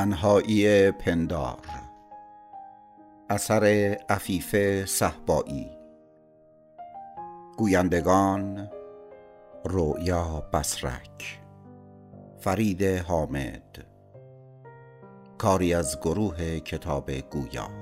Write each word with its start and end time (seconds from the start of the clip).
تنهایی 0.00 0.90
پندار. 0.90 1.66
اثر 3.30 3.64
عفیف 4.08 4.56
صحبایی 4.84 5.70
گویندگان 7.56 8.70
رویا 9.64 10.50
بسرک 10.52 11.40
فرید 12.38 12.82
حامد. 12.82 13.86
کاری 15.38 15.74
از 15.74 16.00
گروه 16.00 16.58
کتاب 16.58 17.10
گویا 17.10 17.79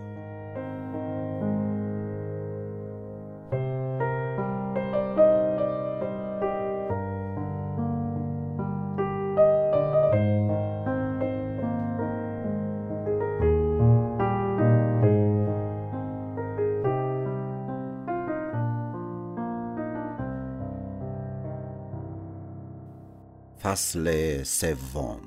فصل 23.68 24.42
سوم. 24.42 25.20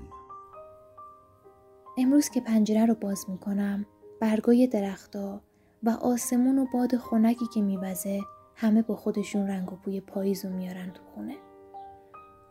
امروز 1.98 2.30
که 2.30 2.42
پنجره 2.42 2.86
رو 2.86 2.96
باز 2.96 3.26
می‌کنم 3.30 3.86
برگای 4.20 4.68
درختا 4.68 5.42
و 5.84 5.90
آسمون 5.90 6.60
و 6.60 6.66
باد 6.74 6.98
خنکی 6.98 7.46
که 7.54 7.62
میوزه 7.62 8.22
همه 8.56 8.82
با 8.82 8.96
خودشون 8.96 9.48
رنگ 9.48 9.74
و 9.74 9.76
بوی 9.76 10.02
پاییز 10.02 10.46
رو 10.46 10.52
میارن 10.52 10.92
تو 10.92 11.02
خونه. 11.14 11.36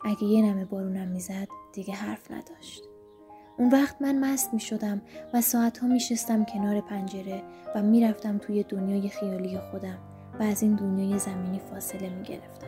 اگه 0.05 0.23
یه 0.23 0.41
نمه 0.45 0.65
بارونم 0.65 1.07
می‌زد 1.07 1.47
دیگه 1.73 1.93
حرف 1.93 2.31
نداشت. 2.31 2.83
اون 3.57 3.69
وقت 3.69 4.01
من 4.01 4.19
مست 4.19 4.53
می 4.53 4.59
شدم 4.59 5.01
و 5.33 5.41
ساعتها 5.41 5.87
می 5.87 5.99
شستم 5.99 6.45
کنار 6.45 6.81
پنجره 6.81 7.43
و 7.75 7.81
می‌رفتم 7.81 8.37
توی 8.37 8.63
دنیای 8.63 9.09
خیالی 9.09 9.59
خودم 9.59 9.97
و 10.39 10.43
از 10.43 10.61
این 10.61 10.75
دنیای 10.75 11.19
زمینی 11.19 11.59
فاصله 11.59 12.09
می 12.09 12.23
گرفتم. 12.23 12.67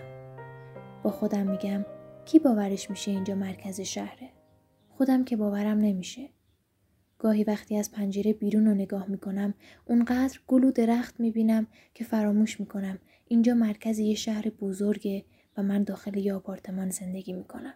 با 1.04 1.12
خودم 1.12 1.48
میگم 1.48 1.86
کی 2.26 2.40
باورش 2.40 2.90
میشه 2.90 3.12
اینجا 3.12 3.36
مرکز 3.36 3.82
شهره؟ 3.82 4.30
خودم 4.90 5.24
که 5.24 5.38
باورم 5.38 5.78
نمیشه. 5.78 6.30
گاهی 7.20 7.44
وقتی 7.44 7.78
از 7.78 7.92
پنجره 7.92 8.34
بیرون 8.34 8.66
رو 8.66 8.74
نگاه 8.74 9.10
می‌کنم 9.10 9.54
اونقدر 9.86 10.40
گل 10.48 10.64
و 10.64 10.72
درخت 10.72 11.20
می‌بینم 11.20 11.68
که 11.94 12.04
فراموش 12.04 12.60
می‌کنم 12.60 13.00
اینجا 13.28 13.54
مرکز 13.54 14.00
یه 14.00 14.16
شهر 14.16 14.50
بزرگه 14.50 15.26
و 15.58 15.64
من 15.64 15.84
داخل 15.84 16.18
یه 16.18 16.34
آپارتمان 16.34 16.90
زندگی 16.90 17.34
می‌کنم. 17.34 17.74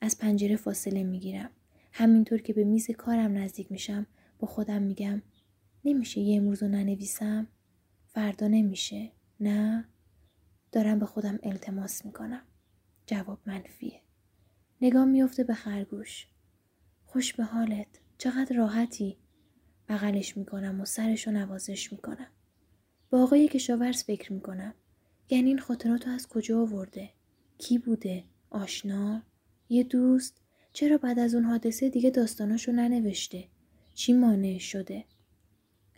از 0.00 0.18
پنجره 0.18 0.56
فاصله 0.56 1.02
می‌گیرم. 1.02 1.50
همینطور 1.92 2.42
که 2.42 2.52
به 2.52 2.64
میز 2.64 2.90
کارم 2.90 3.38
نزدیک 3.38 3.72
میشم 3.72 4.06
با 4.38 4.48
خودم 4.48 4.82
میگم 4.82 5.22
نمیشه 5.84 6.20
یه 6.20 6.36
امروز 6.36 6.62
رو 6.62 6.68
ننویسم؟ 6.68 7.46
فردا 8.06 8.48
نمیشه؟ 8.48 9.12
نه؟ 9.40 9.84
دارم 10.72 10.98
به 10.98 11.06
خودم 11.06 11.38
التماس 11.42 12.04
می‌کنم. 12.04 12.42
جواب 13.06 13.38
منفیه. 13.46 14.00
نگاه 14.80 15.04
میفته 15.04 15.44
به 15.44 15.54
خرگوش. 15.54 16.26
خوش 17.04 17.32
به 17.32 17.44
حالت. 17.44 18.00
چقدر 18.18 18.56
راحتی. 18.56 19.16
بغلش 19.88 20.36
می‌کنم 20.36 20.80
و 20.80 20.84
سرشو 20.84 21.30
نوازش 21.30 21.92
می‌کنم. 21.92 22.30
به 23.10 23.16
آقای 23.16 23.48
کشاورز 23.48 24.04
فکر 24.04 24.32
می‌کنم. 24.32 24.74
یعنی 25.30 25.48
این 25.48 25.58
خاطراتو 25.58 26.10
از 26.10 26.28
کجا 26.28 26.60
آورده؟ 26.60 27.10
کی 27.58 27.78
بوده؟ 27.78 28.24
آشنا؟ 28.50 29.22
یه 29.68 29.82
دوست؟ 29.82 30.40
چرا 30.72 30.98
بعد 30.98 31.18
از 31.18 31.34
اون 31.34 31.44
حادثه 31.44 31.88
دیگه 31.88 32.10
داستاناشو 32.10 32.72
ننوشته؟ 32.72 33.48
چی 33.94 34.12
مانع 34.12 34.58
شده؟ 34.58 35.04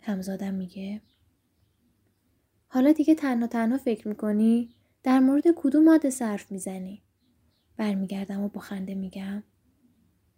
همزادم 0.01 0.53
میگه 0.53 1.01
حالا 2.67 2.91
دیگه 2.91 3.15
تنها 3.15 3.47
تنها 3.47 3.77
فکر 3.77 4.07
می‌کنی؟ 4.07 4.69
در 5.05 5.19
مورد 5.19 5.43
کدوم 5.55 5.83
ماده 5.83 6.09
صرف 6.09 6.51
می‌زنی؟ 6.51 7.01
برمیگردم 7.77 8.41
و 8.41 8.49
با 8.49 8.61
خنده 8.61 8.95
میگم 8.95 9.43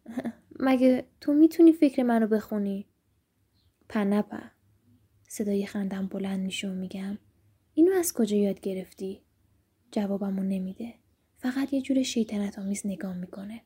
مگه 0.59 1.05
تو 1.21 1.33
می‌تونی 1.33 1.73
فکر 1.73 2.03
منو 2.03 2.27
بخونی؟ 2.27 2.85
پنپا 3.89 4.39
صدای 5.27 5.65
خندم 5.65 6.07
بلند 6.07 6.39
میشه 6.39 6.69
و 6.69 6.73
میگم 6.73 7.17
اینو 7.73 7.91
از 7.91 8.13
کجا 8.13 8.37
یاد 8.37 8.59
گرفتی؟ 8.59 9.21
جوابمو 9.91 10.43
نمیده 10.43 10.93
فقط 11.37 11.73
یه 11.73 11.81
جور 11.81 12.03
شیطنت 12.03 12.59
آمیز 12.59 12.81
نگاه 12.85 13.17
می‌کنه 13.17 13.61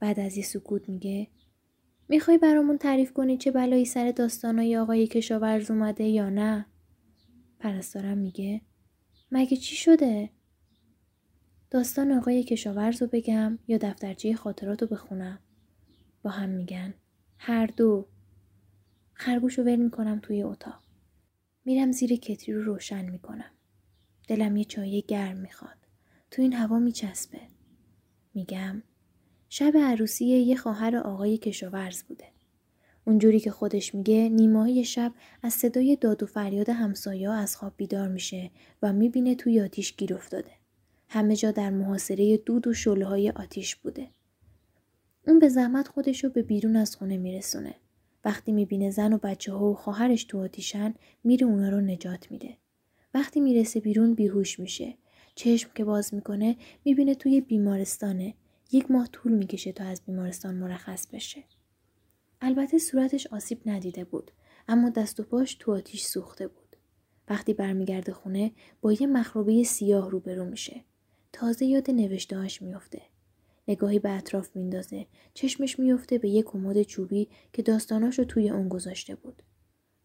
بعد 0.00 0.20
از 0.20 0.36
یه 0.36 0.44
سکوت 0.44 0.88
میگه 0.88 1.28
می‌خوای 2.08 2.38
برامون 2.38 2.78
تعریف 2.78 3.12
کنی 3.12 3.36
چه 3.36 3.50
بلایی 3.50 3.84
سر 3.84 4.10
داستانای 4.10 4.76
آقای 4.76 5.06
کشاورز 5.06 5.70
اومده 5.70 6.04
یا 6.04 6.30
نه؟ 6.30 6.66
پرستارم 7.58 8.18
میگه 8.18 8.60
مگه 9.34 9.56
چی 9.56 9.76
شده؟ 9.76 10.30
داستان 11.70 12.12
آقای 12.12 12.44
کشاورز 12.44 13.02
رو 13.02 13.08
بگم 13.12 13.58
یا 13.68 13.78
دفترچه 13.78 14.34
خاطرات 14.34 14.82
رو 14.82 14.88
بخونم. 14.88 15.38
با 16.22 16.30
هم 16.30 16.48
میگن. 16.48 16.94
هر 17.38 17.66
دو. 17.66 18.08
خرگوش 19.14 19.58
رو 19.58 19.64
ول 19.64 19.76
می‌کنم 19.76 20.20
توی 20.22 20.42
اتاق. 20.42 20.82
میرم 21.64 21.92
زیر 21.92 22.16
کتری 22.16 22.54
رو 22.54 22.62
روشن 22.62 23.10
می‌کنم. 23.10 23.50
دلم 24.28 24.56
یه 24.56 24.64
چای 24.64 25.04
گرم 25.08 25.36
می‌خواد. 25.36 25.86
تو 26.30 26.42
این 26.42 26.52
هوا 26.52 26.78
میچسبه. 26.78 27.40
میگم. 28.34 28.82
شب 29.48 29.72
عروسی 29.76 30.24
یه 30.24 30.56
خواهر 30.56 30.96
آقای 30.96 31.38
کشاورز 31.38 32.02
بوده. 32.02 32.31
اونجوری 33.04 33.40
که 33.40 33.50
خودش 33.50 33.94
میگه 33.94 34.28
نیمایی 34.28 34.84
شب 34.84 35.12
از 35.42 35.52
صدای 35.52 35.96
داد 35.96 36.22
و 36.22 36.26
فریاد 36.26 36.68
همسایه 36.68 37.30
از 37.30 37.56
خواب 37.56 37.72
بیدار 37.76 38.08
میشه 38.08 38.50
و 38.82 38.92
می‌بینه 38.92 39.34
توی 39.34 39.60
آتیش 39.60 39.96
گیر 39.96 40.14
افتاده 40.14 40.50
همه 41.08 41.36
جا 41.36 41.50
در 41.50 41.70
محاصره 41.70 42.36
دود 42.36 42.66
و 42.66 42.74
شله 42.74 43.04
های 43.04 43.30
آتیش 43.30 43.76
بوده. 43.76 44.08
اون 45.26 45.38
به 45.38 45.48
زحمت 45.48 45.88
خودشو 45.88 46.28
به 46.28 46.42
بیرون 46.42 46.76
از 46.76 46.96
خونه 46.96 47.16
میرسونه. 47.16 47.74
وقتی 48.24 48.52
می‌بینه 48.52 48.90
زن 48.90 49.12
و 49.12 49.18
بچه 49.18 49.52
ها 49.52 49.70
و 49.70 49.74
خواهرش 49.74 50.24
تو 50.24 50.40
آتیشن 50.40 50.94
میره 51.24 51.46
اونا 51.46 51.68
رو 51.68 51.80
نجات 51.80 52.30
میده. 52.30 52.56
وقتی 53.14 53.40
می‌رسه 53.40 53.80
بیرون 53.80 54.14
بیهوش 54.14 54.60
میشه. 54.60 54.94
چشم 55.34 55.70
که 55.74 55.84
باز 55.84 56.14
می‌کنه 56.14 56.56
می‌بینه 56.84 57.14
توی 57.14 57.40
بیمارستانه. 57.40 58.34
یک 58.72 58.90
ماه 58.90 59.08
طول 59.12 59.32
می‌کشه 59.32 59.72
تا 59.72 59.84
از 59.84 60.02
بیمارستان 60.06 60.54
مرخص 60.54 61.06
بشه. 61.06 61.44
البته 62.44 62.78
صورتش 62.78 63.26
آسیب 63.26 63.60
ندیده 63.66 64.04
بود 64.04 64.30
اما 64.68 64.90
دست 64.90 65.20
و 65.20 65.22
پاش 65.22 65.54
تو 65.54 65.72
آتیش 65.72 66.02
سوخته 66.02 66.48
بود. 66.48 66.76
وقتی 67.28 67.54
برمیگرده 67.54 68.12
خونه 68.12 68.52
با 68.80 68.92
یه 68.92 69.06
مخروبه 69.06 69.64
سیاه 69.64 70.10
روبرو 70.10 70.44
میشه. 70.44 70.84
تازه 71.32 71.66
یاد 71.66 71.90
نوشتهاش 71.90 72.62
میافته. 72.62 73.02
نگاهی 73.68 73.98
به 73.98 74.10
اطراف 74.10 74.56
میندازه. 74.56 75.06
چشمش 75.34 75.78
میفته 75.78 76.18
به 76.18 76.28
یک 76.28 76.44
کمد 76.44 76.82
چوبی 76.82 77.28
که 77.52 77.62
داستاناشو 77.62 78.24
توی 78.24 78.50
اون 78.50 78.68
گذاشته 78.68 79.14
بود. 79.14 79.42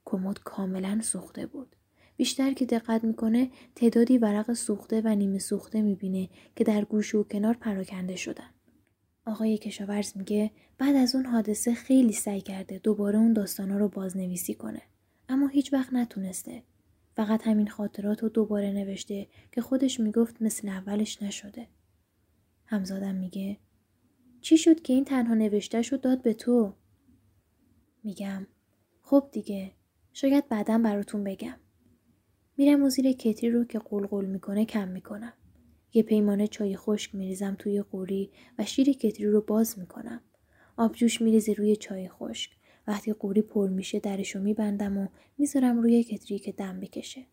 کمد 0.06 0.40
کاملا 0.40 1.00
سوخته 1.04 1.46
بود. 1.46 1.76
بیشتر 2.18 2.54
که 2.54 2.66
دقت 2.66 3.04
می‌کنه 3.04 3.52
تعدادی 3.76 4.18
ورق 4.18 4.54
سوخته 4.54 5.02
و 5.06 5.16
نیمه 5.16 5.40
سوخته 5.40 5.82
می‌بینه 5.82 6.30
که 6.56 6.64
در 6.64 6.86
گوش 6.86 7.16
و 7.16 7.24
کنار 7.24 7.54
پراکنده 7.54 8.16
شدن. 8.16 8.50
آقای 9.28 9.58
کشاورز 9.58 10.18
میگه 10.18 10.52
بعد 10.78 10.96
از 10.96 11.16
اون 11.16 11.26
حادثه 11.26 11.74
خیلی 11.74 12.14
سعی 12.14 12.42
کرده 12.42 12.80
دوباره 12.80 13.20
اون 13.20 13.34
داستانا 13.34 13.78
رو 13.78 13.88
بازنویسی 13.88 14.54
کنه. 14.54 14.82
اما 15.30 15.48
هیچ 15.48 15.74
وقت 15.74 15.94
نتونسته. 15.94 16.64
فقط 17.16 17.48
همین 17.48 17.68
خاطرات 17.68 18.24
رو 18.24 18.30
دوباره 18.30 18.72
نوشته 18.72 19.28
که 19.52 19.62
خودش 19.62 20.00
می‌گفت 20.00 20.42
مثل 20.42 20.70
اولش 20.70 21.22
نشده. 21.22 21.68
همزادم 22.66 23.16
میگه 23.16 23.58
چی 24.42 24.58
شد 24.58 24.82
که 24.82 24.94
این 24.94 25.06
تنها 25.06 25.34
نوشته 25.34 25.82
شد 25.82 26.02
داد 26.02 26.22
به 26.22 26.34
تو؟ 26.34 26.74
میگم 28.04 28.48
خب 29.02 29.30
دیگه 29.32 29.72
شاید 30.14 30.50
بعدا 30.50 30.78
براتون 30.78 31.24
بگم. 31.24 31.58
میرم 32.58 32.84
و 32.84 32.90
زیر 32.90 33.12
کتری 33.12 33.50
رو 33.50 33.66
که 33.66 33.80
قلقل 33.80 34.26
می‌کنه 34.26 34.66
کم 34.66 34.88
می‌کنم. 34.88 35.34
یه 35.94 36.04
پیمانه 36.04 36.48
چای 36.48 36.78
خشک 36.78 37.16
میریزم 37.16 37.56
توی 37.60 37.82
قوری 37.82 38.32
و 38.60 38.66
شیر 38.66 38.92
کتری 38.94 39.26
رو 39.26 39.42
باز 39.42 39.80
می‌کنم. 39.80 40.22
آبجوش 40.78 41.22
میریزه 41.22 41.54
روی 41.54 41.76
چای 41.76 42.10
خشک. 42.10 42.52
وقتی 42.88 43.14
قوری 43.14 43.42
پر 43.42 43.70
میشه 43.70 44.00
درشو 44.00 44.40
میبندم 44.40 44.98
و 44.98 45.08
می‌ذارم 45.38 45.80
روی 45.80 46.04
کتری 46.04 46.40
که 46.40 46.52
دم 46.52 46.80
بکشه. 46.80 47.26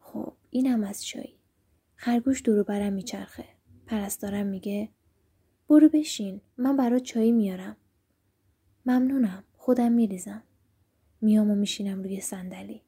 خب 0.00 0.32
اینم 0.50 0.84
از 0.84 1.06
چایی. 1.06 1.38
خرگوش 1.96 2.42
دورو 2.44 2.64
برم 2.64 2.92
میچرخه. 2.92 3.44
پرستارم 3.86 4.46
میگه 4.46 4.88
برو 5.68 5.88
بشین 5.88 6.40
من 6.56 6.76
برات 6.76 7.02
چایی 7.02 7.32
میارم. 7.32 7.76
ممنونم 8.86 9.44
خودم 9.56 9.92
میریزم. 9.92 10.42
میام 11.20 11.50
و 11.50 11.54
میشینم 11.54 12.02
روی 12.02 12.20
صندلی. 12.20 12.82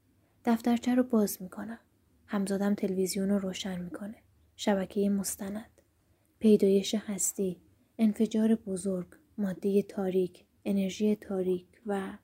دفترچه 0.44 0.94
رو 0.94 1.02
باز 1.02 1.42
می‌کنم. 1.42 1.78
همزادم 2.26 2.74
تلویزیون 2.74 3.28
رو 3.28 3.38
روشن 3.38 3.80
می‌کنه. 3.80 4.14
شبکه 4.62 5.10
مستند. 5.10 5.80
پیدایش 6.38 6.94
هستی. 6.94 7.56
انفجار 7.98 8.54
بزرگ. 8.54 9.06
ماده 9.38 9.82
تاریک. 9.82 10.44
انرژی 10.64 11.16
تاریک 11.16 11.66
و 11.86 12.18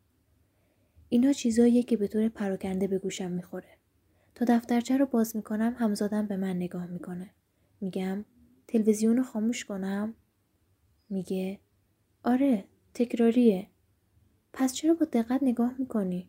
اینا 1.08 1.32
چیزاییه 1.32 1.82
که 1.82 1.96
به 1.96 2.08
طور 2.08 2.28
پراکنده 2.28 2.86
به 2.88 2.98
گوشم 2.98 3.30
می‌خوره. 3.30 3.68
تا 4.34 4.44
دفترچه 4.48 4.96
رو 4.96 5.06
باز 5.06 5.36
می‌کنم 5.36 5.74
همزادم 5.78 6.26
به 6.26 6.36
من 6.36 6.56
نگاه 6.56 6.86
می‌کنه. 6.86 7.30
میگم 7.80 8.24
تلویزیون 8.68 9.16
رو 9.16 9.22
خاموش 9.22 9.64
کنم؟ 9.64 10.14
میگه 11.10 11.60
آره 12.24 12.64
تکراریه. 12.94 13.66
پس 14.52 14.72
چرا 14.72 14.94
با 14.94 15.06
دقت 15.12 15.42
نگاه 15.42 15.74
می‌کنی؟ 15.78 16.28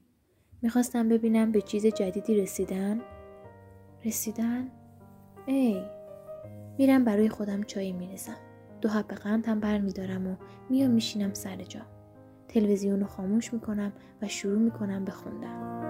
می‌خواستم 0.61 1.09
ببینم 1.09 1.51
به 1.51 1.61
چیز 1.61 1.85
جدیدی 1.85 2.35
رسیدن؟ 2.35 3.01
رسیدن؟ 4.05 4.71
ای 5.47 5.96
میرم 6.77 7.03
برای 7.03 7.29
خودم 7.29 7.63
چای 7.63 7.91
می‌رسم. 7.91 8.37
دو 8.81 8.89
حب 8.89 9.07
قند 9.07 9.45
هم 9.45 9.59
بر 9.59 9.77
میدارم 9.77 10.27
و 10.27 10.35
میام 10.69 10.91
میشینم 10.91 11.33
سر 11.33 11.55
جا. 11.55 11.81
تلویزیون 12.47 12.99
رو 12.99 13.07
خاموش 13.07 13.53
می‌کنم 13.53 13.93
و 14.21 14.27
شروع 14.27 14.59
می‌کنم 14.59 15.05
به 15.05 15.11
خوندن. 15.11 15.86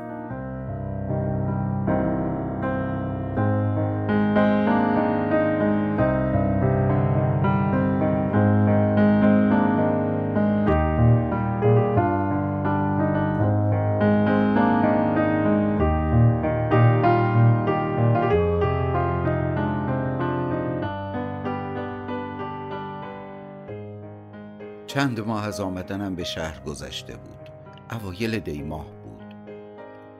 چند 24.98 25.20
ماه 25.20 25.46
از 25.46 25.60
آمدنم 25.60 26.16
به 26.16 26.24
شهر 26.24 26.60
گذشته 26.60 27.18
بود. 27.18 27.50
اوایل 27.92 28.40
دی 28.40 28.64
ماه 28.64 28.86
بود. 28.92 29.36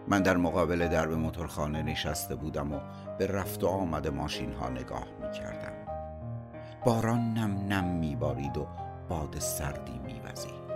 من 0.08 0.22
در 0.22 0.38
مقابل 0.38 0.88
درب 0.88 1.12
موتورخانه 1.12 1.84
نشسته 1.84 2.36
بودم 2.36 2.74
و 2.74 2.80
به 3.20 3.28
رفت 3.28 3.64
و 3.64 3.68
آمد 3.68 4.08
ماشین 4.08 4.54
ها 4.54 4.70
نگاه 4.70 5.08
می 5.22 5.32
کردم 5.32 5.74
باران 6.86 7.34
نم 7.34 7.74
نم 7.74 7.84
می 7.84 8.16
بارید 8.16 8.58
و 8.58 8.68
باد 9.10 9.40
سردی 9.40 10.00
می 10.00 10.20
وزید. 10.20 10.68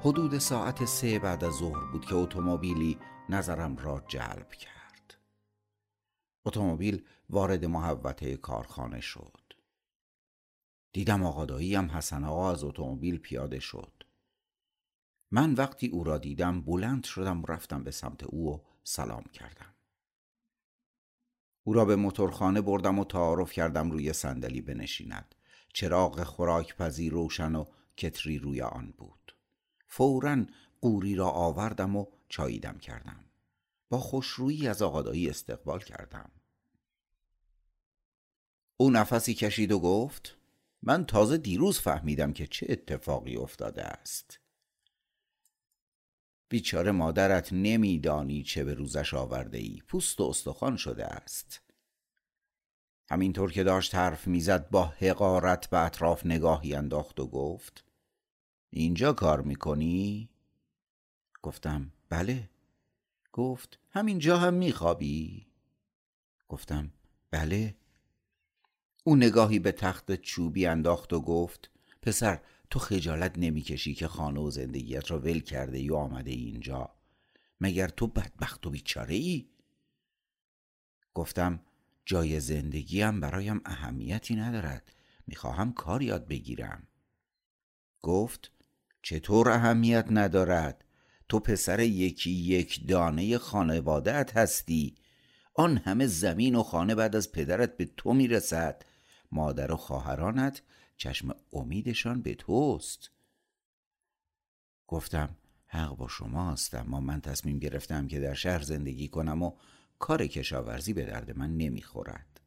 حدود 0.00 0.38
ساعت 0.38 0.84
سه 0.84 1.18
بعد 1.18 1.44
از 1.44 1.52
ظهر 1.52 1.84
بود 1.92 2.04
که 2.04 2.14
اتومبیلی 2.14 2.98
نظرم 3.28 3.76
را 3.76 4.02
جلب 4.08 4.52
کرد. 4.52 5.14
اتومبیل 6.44 7.04
وارد 7.30 7.64
محوطه 7.64 8.36
کارخانه 8.36 9.00
شد. 9.00 9.39
دیدم 10.92 11.22
آقادایی 11.22 11.74
هم 11.74 11.90
حسن 11.90 12.24
آقا 12.24 12.52
از 12.52 12.64
اتومبیل 12.64 13.18
پیاده 13.18 13.60
شد. 13.60 13.92
من 15.30 15.54
وقتی 15.54 15.88
او 15.88 16.04
را 16.04 16.18
دیدم 16.18 16.60
بلند 16.60 17.04
شدم 17.04 17.42
و 17.42 17.46
رفتم 17.46 17.84
به 17.84 17.90
سمت 17.90 18.22
او 18.22 18.54
و 18.54 18.60
سلام 18.84 19.24
کردم. 19.24 19.74
او 21.64 21.72
را 21.72 21.84
به 21.84 21.96
موتورخانه 21.96 22.60
بردم 22.60 22.98
و 22.98 23.04
تعارف 23.04 23.52
کردم 23.52 23.90
روی 23.90 24.12
صندلی 24.12 24.60
بنشیند. 24.60 25.34
چراغ 25.74 26.22
خوراک 26.22 26.74
روشن 27.10 27.54
و 27.54 27.64
کتری 27.96 28.38
روی 28.38 28.62
آن 28.62 28.94
بود. 28.98 29.36
فورا 29.86 30.46
قوری 30.80 31.14
را 31.14 31.30
آوردم 31.30 31.96
و 31.96 32.06
چاییدم 32.28 32.78
کردم. 32.78 33.24
با 33.88 33.98
خوشرویی 33.98 34.68
از 34.68 34.82
آقادایی 34.82 35.30
استقبال 35.30 35.80
کردم. 35.80 36.30
او 38.76 38.90
نفسی 38.90 39.34
کشید 39.34 39.72
و 39.72 39.78
گفت 39.78 40.39
من 40.82 41.06
تازه 41.06 41.38
دیروز 41.38 41.80
فهمیدم 41.80 42.32
که 42.32 42.46
چه 42.46 42.66
اتفاقی 42.68 43.36
افتاده 43.36 43.84
است. 43.84 44.40
بیچاره 46.48 46.90
مادرت 46.90 47.52
نمیدانی 47.52 48.42
چه 48.42 48.64
به 48.64 48.74
روزش 48.74 49.14
آورده 49.14 49.58
ای 49.58 49.82
پوست 49.88 50.20
و 50.20 50.24
استخوان 50.24 50.76
شده 50.76 51.06
است. 51.06 51.60
همینطور 53.10 53.52
که 53.52 53.64
داشت 53.64 53.94
حرف 53.94 54.26
می‌زد 54.26 54.70
با 54.70 54.84
حقارت 54.84 55.70
به 55.70 55.78
اطراف 55.78 56.26
نگاهی 56.26 56.74
انداخت 56.74 57.20
و 57.20 57.26
گفت 57.26 57.84
اینجا 58.70 59.12
کار 59.12 59.40
می‌کنی؟ 59.42 60.30
گفتم 61.42 61.92
بله. 62.08 62.50
گفت 63.32 63.78
همینجا 63.90 64.38
هم 64.38 64.54
میخوابی؟ 64.54 65.46
گفتم 66.48 66.92
بله. 67.30 67.79
او 69.04 69.16
نگاهی 69.16 69.58
به 69.58 69.72
تخت 69.72 70.14
چوبی 70.14 70.66
انداخت 70.66 71.12
و 71.12 71.20
گفت 71.20 71.70
پسر 72.02 72.40
تو 72.70 72.78
خجالت 72.78 73.32
نمی‌کشی 73.38 73.94
که 73.94 74.08
خانه 74.08 74.40
و 74.40 74.50
زندگیت 74.50 75.10
را 75.10 75.18
ول 75.18 75.40
کرده 75.40 75.78
ای 75.78 75.90
و 75.90 75.94
آمده 75.94 76.30
ای 76.30 76.44
اینجا. 76.44 76.90
مگر 77.60 77.88
تو 77.88 78.06
بدبخت 78.06 78.66
و 78.66 78.70
بیچاره 78.70 79.14
ای؟ 79.14 79.48
گفتم 81.14 81.60
جای 82.06 82.40
زندگیم 82.40 83.20
برایم 83.20 83.60
اهمیتی 83.64 84.36
ندارد. 84.36 84.92
می‌خواهم 85.26 85.72
کار 85.72 86.02
یاد 86.02 86.28
بگیرم. 86.28 86.86
گفت 88.02 88.50
چطور 89.02 89.48
اهمیت 89.48 90.06
ندارد؟ 90.10 90.84
تو 91.28 91.40
پسر 91.40 91.80
یکی 91.80 92.30
یک 92.30 92.88
دانه 92.88 93.38
خانوادهت 93.38 94.36
هستی. 94.36 94.94
آن 95.54 95.76
همه 95.76 96.06
زمین 96.06 96.54
و 96.54 96.62
خانه 96.62 96.94
بعد 96.94 97.16
از 97.16 97.32
پدرت 97.32 97.76
به 97.76 97.90
تو 97.96 98.12
می‌رسد. 98.12 98.84
مادر 99.32 99.72
و 99.72 99.76
خواهرانت 99.76 100.62
چشم 100.96 101.34
امیدشان 101.52 102.22
به 102.22 102.34
توست. 102.34 103.10
گفتم 104.86 105.36
حق 105.66 105.96
با 105.96 106.08
شماست 106.08 106.74
اما 106.74 107.00
من 107.00 107.20
تصمیم 107.20 107.58
گرفتم 107.58 108.08
که 108.08 108.20
در 108.20 108.34
شهر 108.34 108.62
زندگی 108.62 109.08
کنم 109.08 109.42
و 109.42 109.52
کار 109.98 110.26
کشاورزی 110.26 110.92
به 110.92 111.04
درد 111.04 111.38
من 111.38 111.56
نمی‌خورد. 111.56 112.40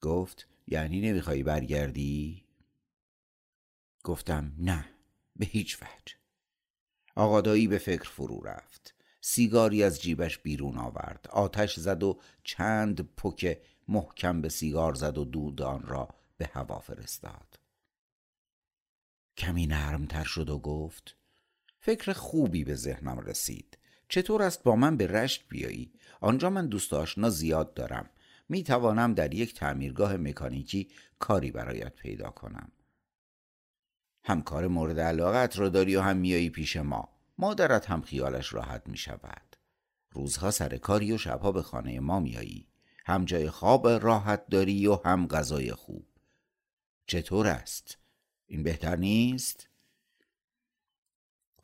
گفت 0.00 0.48
یعنی 0.66 1.00
نمی‌خوای 1.00 1.42
برگردی؟ 1.42 2.44
گفتم 4.02 4.52
نه 4.58 4.84
به 5.36 5.46
هیچ 5.46 5.82
وجه. 5.82 6.14
آقادایی 7.16 7.68
به 7.68 7.78
فکر 7.78 8.10
فرو 8.10 8.40
رفت. 8.40 8.94
سیگاری 9.20 9.82
از 9.82 10.02
جیبش 10.02 10.38
بیرون 10.38 10.78
آورد. 10.78 11.28
آتش 11.30 11.80
زد 11.80 12.02
و 12.02 12.20
چند 12.44 13.14
پک 13.16 13.58
محکم 13.88 14.40
به 14.40 14.48
سیگار 14.48 14.94
زد 14.94 15.18
و 15.18 15.24
دود 15.24 15.62
آن 15.62 15.82
را 15.82 16.08
به 16.36 16.50
هوا 16.52 16.78
فرستاد. 16.78 17.58
کمی 19.36 19.66
نرمتر 19.66 20.24
شد 20.24 20.50
و 20.50 20.58
گفت 20.58 21.16
فکر 21.80 22.12
خوبی 22.12 22.64
به 22.64 22.74
ذهنم 22.74 23.18
رسید. 23.18 23.78
چطور 24.08 24.42
است 24.42 24.62
با 24.62 24.76
من 24.76 24.96
به 24.96 25.06
رشت 25.06 25.48
بیایی؟ 25.48 25.92
آنجا 26.20 26.50
من 26.50 26.66
دوست 26.66 26.92
آشنا 26.92 27.30
زیاد 27.30 27.74
دارم. 27.74 28.10
می 28.48 28.62
توانم 28.62 29.14
در 29.14 29.34
یک 29.34 29.54
تعمیرگاه 29.54 30.16
مکانیکی 30.16 30.88
کاری 31.18 31.50
برایت 31.50 31.96
پیدا 31.96 32.30
کنم. 32.30 32.72
همکار 34.24 34.68
مورد 34.68 35.00
علاقت 35.00 35.58
را 35.58 35.68
داری 35.68 35.96
و 35.96 36.00
هم 36.00 36.16
میایی 36.16 36.50
پیش 36.50 36.76
ما. 36.76 37.08
مادرت 37.38 37.90
هم 37.90 38.02
خیالش 38.02 38.52
راحت 38.52 38.82
می 38.86 38.96
شود. 38.96 39.56
روزها 40.10 40.50
سر 40.50 40.76
کاری 40.76 41.12
و 41.12 41.18
شبها 41.18 41.52
به 41.52 41.62
خانه 41.62 42.00
ما 42.00 42.20
میایی. 42.20 42.68
هم 43.04 43.24
جای 43.24 43.50
خواب 43.50 43.88
راحت 43.88 44.46
داری 44.46 44.86
و 44.86 45.00
هم 45.04 45.26
غذای 45.26 45.72
خوب. 45.72 46.06
چطور 47.06 47.46
است؟ 47.46 47.98
این 48.46 48.62
بهتر 48.62 48.96
نیست؟ 48.96 49.68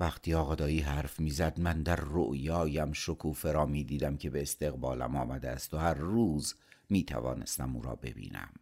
وقتی 0.01 0.35
آقادایی 0.35 0.81
حرف 0.81 1.21
می‌زد 1.21 1.61
من 1.61 1.83
در 1.83 1.99
رؤیایم 2.03 2.93
شکوفه 2.93 3.53
را 3.53 3.67
می‌دیدم 3.67 4.17
که 4.17 4.31
به 4.31 4.43
استقبالم 4.43 5.17
آمده 5.17 5.49
است 5.49 5.75
و 5.75 5.79
هر 5.79 5.95
روز 5.95 6.55
می 6.89 7.05
توانستم 7.05 7.77
او 7.77 7.83
را 7.83 7.95
ببینم. 7.95 8.53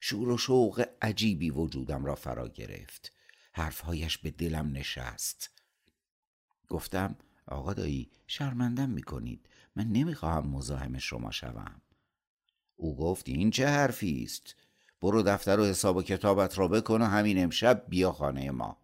شور 0.00 0.28
و 0.28 0.38
شوق 0.38 0.88
عجیبی 1.02 1.50
وجودم 1.50 2.04
را 2.04 2.14
فرا 2.14 2.48
گرفت. 2.48 3.12
حرفهایش 3.52 4.18
به 4.18 4.30
دلم 4.30 4.72
نشست. 4.72 5.50
گفتم 6.68 7.16
آقا 7.46 7.74
دایی 7.74 8.10
شرمندم 8.26 8.90
می‌کنید. 8.90 9.48
من 9.76 9.84
نمی‌خواهم 9.84 10.48
مزاحم 10.48 10.98
شما 10.98 11.30
شوم. 11.30 11.80
او 12.82 12.96
گفت 12.96 13.28
این 13.28 13.50
چه 13.50 13.66
حرفی 13.66 14.22
است؟ 14.24 14.56
برو 15.00 15.22
دفتر 15.22 15.60
و 15.60 15.64
حساب 15.64 15.96
و 15.96 16.02
کتابت 16.02 16.58
را 16.58 16.68
بکن 16.68 17.02
و 17.02 17.04
همین 17.04 17.42
امشب 17.42 17.84
بیا 17.88 18.12
خانه 18.12 18.50
ما. 18.50 18.76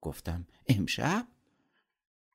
گفتم 0.00 0.46
امشب؟ 0.68 1.26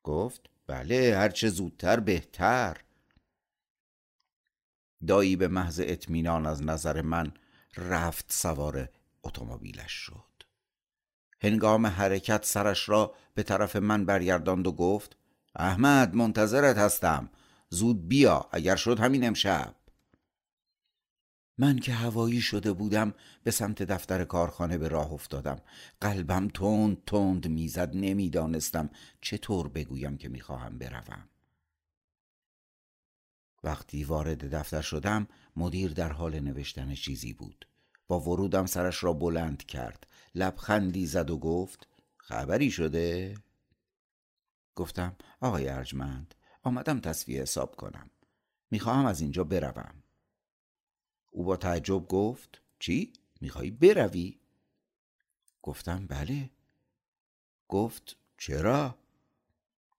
گفت 0.02 0.40
بله 0.66 1.16
هرچه 1.18 1.48
زودتر 1.48 2.00
بهتر. 2.00 2.76
دایی 5.06 5.36
به 5.36 5.48
محض 5.48 5.80
اطمینان 5.84 6.46
از 6.46 6.62
نظر 6.62 7.02
من 7.02 7.32
رفت 7.76 8.32
سوار 8.32 8.88
اتومبیلش 9.22 9.92
شد. 9.92 10.42
هنگام 11.40 11.86
حرکت 11.86 12.44
سرش 12.44 12.88
را 12.88 13.14
به 13.34 13.42
طرف 13.42 13.76
من 13.76 14.04
برگرداند 14.04 14.66
و 14.66 14.72
گفت 14.72 15.16
احمد 15.56 16.14
منتظرت 16.14 16.78
هستم. 16.78 17.30
زود 17.70 18.08
بیا 18.08 18.48
اگر 18.52 18.76
شد 18.76 19.00
همین 19.00 19.26
امشب. 19.26 19.74
من 21.58 21.78
که 21.78 21.92
هوایی 21.92 22.40
شده 22.40 22.72
بودم 22.72 23.14
به 23.44 23.50
سمت 23.50 23.82
دفتر 23.82 24.24
کارخانه 24.24 24.78
به 24.78 24.88
راه 24.88 25.12
افتادم. 25.12 25.60
قلبم 26.00 26.48
تند 26.48 27.04
تند 27.04 27.48
می‌زد 27.48 27.96
نمی‌دانستم 27.96 28.90
چطور 29.20 29.68
بگویم 29.68 30.16
که 30.16 30.28
می‌خواهم 30.28 30.78
بروم. 30.78 31.28
وقتی 33.64 34.04
وارد 34.04 34.54
دفتر 34.54 34.80
شدم 34.80 35.28
مدیر 35.56 35.92
در 35.92 36.12
حال 36.12 36.40
نوشتن 36.40 36.94
چیزی 36.94 37.32
بود. 37.32 37.68
با 38.06 38.20
ورودم 38.20 38.66
سرش 38.66 39.04
را 39.04 39.12
بلند 39.12 39.66
کرد. 39.66 40.06
لبخندی 40.34 41.06
زد 41.06 41.30
و 41.30 41.38
گفت 41.38 41.88
خبری 42.16 42.70
شده؟ 42.70 43.34
گفتم 44.74 45.16
آقای 45.40 45.68
ارجمند 45.68 46.34
آمدم 46.62 47.00
تصفیه 47.00 47.42
حساب 47.42 47.76
کنم. 47.76 48.10
می‌خواهم 48.70 49.06
از 49.06 49.20
اینجا 49.20 49.44
بروم. 49.44 50.02
او 51.36 51.44
با 51.44 51.56
تعجب 51.56 52.08
گفت 52.08 52.60
چی؟ 52.78 53.12
میخوایی 53.40 53.70
بروی؟ 53.70 54.38
گفتم 55.62 56.06
بله. 56.06 56.50
گفت 57.68 58.16
چرا؟ 58.38 58.98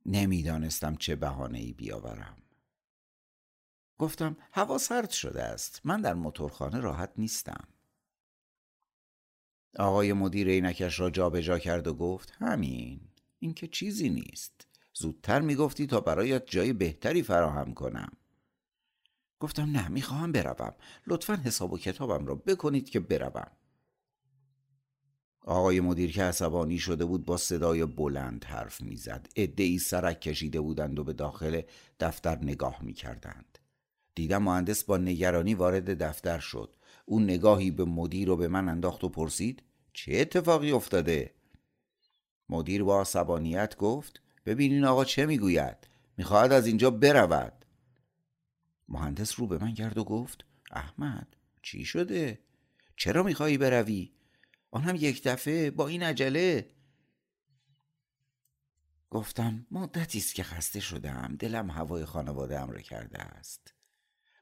نمی‌دانستم 0.06 0.96
چه 0.96 1.16
بهانه 1.16 1.60
ای 1.60 1.74
بیاورم. 1.74 2.38
گفتم 3.98 4.38
هوا 4.52 4.78
سرد 4.78 5.10
شده 5.10 5.44
است. 5.44 5.82
من 5.84 6.02
در 6.02 6.14
موتورخانه 6.14 6.80
راحت 6.80 7.12
نیستم. 7.18 7.68
آقای 9.80 10.14
مدیر 10.14 10.48
عینکش 10.48 11.00
را 11.00 11.10
جابجا 11.10 11.60
کرد 11.60 11.88
و 11.88 11.94
گفت 11.94 12.32
همین. 12.32 13.00
این 13.40 13.54
که 13.54 13.68
چیزی 13.68 14.10
نیست. 14.10 14.68
زودتر 14.94 15.42
می‌گفتی 15.42 15.88
تا 15.88 16.00
برایت 16.00 16.46
جای 16.46 16.74
بهتری 16.74 17.24
فراهم 17.24 17.74
کنم. 17.74 18.12
گفتم 19.40 19.72
نه 19.72 19.88
می‌خواهم 19.88 20.32
بروم. 20.32 20.74
لطفا 21.08 21.36
حساب 21.36 21.74
و 21.74 21.78
کتابم 21.78 22.26
را 22.26 22.36
بکنید 22.36 22.90
که 22.90 23.00
بروم. 23.00 23.52
آقای 25.42 25.80
مدیر 25.80 26.12
که 26.12 26.24
عصبانی 26.24 26.80
شده 26.80 27.06
بود 27.06 27.26
با 27.26 27.38
صدای 27.38 27.86
بلند 27.86 28.46
حرف 28.46 28.82
می‌زد. 28.82 29.28
ای 29.36 29.80
سرک 29.80 30.22
کشیده 30.22 30.62
بودند 30.62 31.00
و 31.00 31.04
به 31.04 31.14
داخل 31.14 31.62
دفتر 32.00 32.38
نگاه 32.38 32.84
می‌کردند. 32.84 33.58
دیدم 34.16 34.44
مهندس 34.44 34.84
با 34.84 34.98
نگرانی 34.98 35.54
وارد 35.54 36.04
دفتر 36.04 36.40
شد. 36.40 36.74
او 37.06 37.20
نگاهی 37.20 37.72
به 37.72 37.86
مدیر 37.86 38.30
و 38.30 38.36
به 38.38 38.48
من 38.48 38.70
انداخت 38.70 39.04
و 39.04 39.10
پرسید 39.10 39.64
چه 39.94 40.12
اتفاقی 40.16 40.72
افتاده؟ 40.72 41.34
مدیر 42.50 42.84
با 42.84 43.02
عصبانیت 43.02 43.78
گفت 43.78 44.22
ببینین 44.46 44.86
آقا 44.86 45.06
چه 45.06 45.26
می‌گوید؟ 45.26 45.78
می‌خواهد 46.18 46.52
از 46.52 46.68
اینجا 46.68 46.92
برود. 46.92 47.57
مهندس 48.90 49.40
رو 49.40 49.48
به 49.48 49.58
من 49.58 49.74
کرد 49.74 49.98
و 49.98 50.04
گفت 50.04 50.46
احمد 50.72 51.36
چی 51.62 51.86
شده؟ 51.86 52.40
چرا 52.98 53.24
می‌خواهی 53.24 53.58
بروی؟ 53.58 54.12
آن 54.72 54.84
هم 54.84 54.96
یک 54.96 55.24
دفعه 55.24 55.72
با 55.72 55.88
این 55.88 56.04
عجله. 56.04 56.70
گفتم 59.10 59.66
مدتی 59.72 60.18
است 60.18 60.36
که 60.36 60.44
خسته 60.44 60.80
شدم 60.80 61.36
دلم 61.40 61.70
هوای 61.70 62.06
خانواده 62.06 62.60
امر 62.60 62.78
کرده 62.78 63.20
است. 63.20 63.74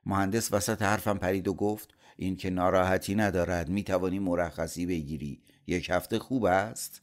مهندس 0.06 0.54
وسط 0.54 0.82
حرفم 0.82 1.18
پرید 1.18 1.48
و 1.48 1.54
گفت 1.54 1.94
این 2.18 2.38
که 2.38 2.50
ناراحتی 2.50 3.16
ندارد 3.16 3.70
می 3.70 3.84
توانی 3.84 4.20
مرخصی 4.20 4.86
بگیری. 4.86 5.44
یک 5.68 5.90
هفته 5.90 6.20
خوب 6.20 6.46
است. 6.46 7.02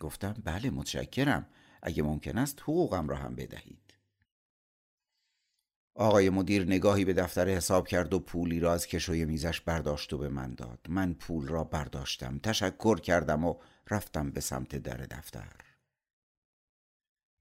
گفتم 0.00 0.32
بله 0.44 0.70
متشکرم. 0.70 1.46
اگه 1.82 2.02
ممکن 2.02 2.38
است 2.38 2.62
حقوقم 2.62 3.08
را 3.08 3.16
هم 3.16 3.34
بدهید. 3.34 3.81
آقای 5.94 6.30
مدیر 6.30 6.66
نگاهی 6.66 7.04
به 7.04 7.12
دفتر 7.12 7.48
حساب 7.48 7.88
کرد 7.88 8.14
و 8.14 8.20
پولی 8.20 8.60
را 8.60 8.72
از 8.72 8.86
کشوی 8.86 9.24
میزش 9.24 9.60
برداشت 9.60 10.12
و 10.12 10.18
به 10.18 10.28
من 10.28 10.54
داد. 10.54 10.86
من 10.88 11.14
پول 11.14 11.48
را 11.48 11.64
برداشتم 11.64 12.38
تشکر 12.38 13.00
کردم 13.00 13.44
و 13.44 13.54
رفتم 13.90 14.30
به 14.30 14.40
سمت 14.40 14.76
در 14.76 14.96
دفتر. 14.96 15.52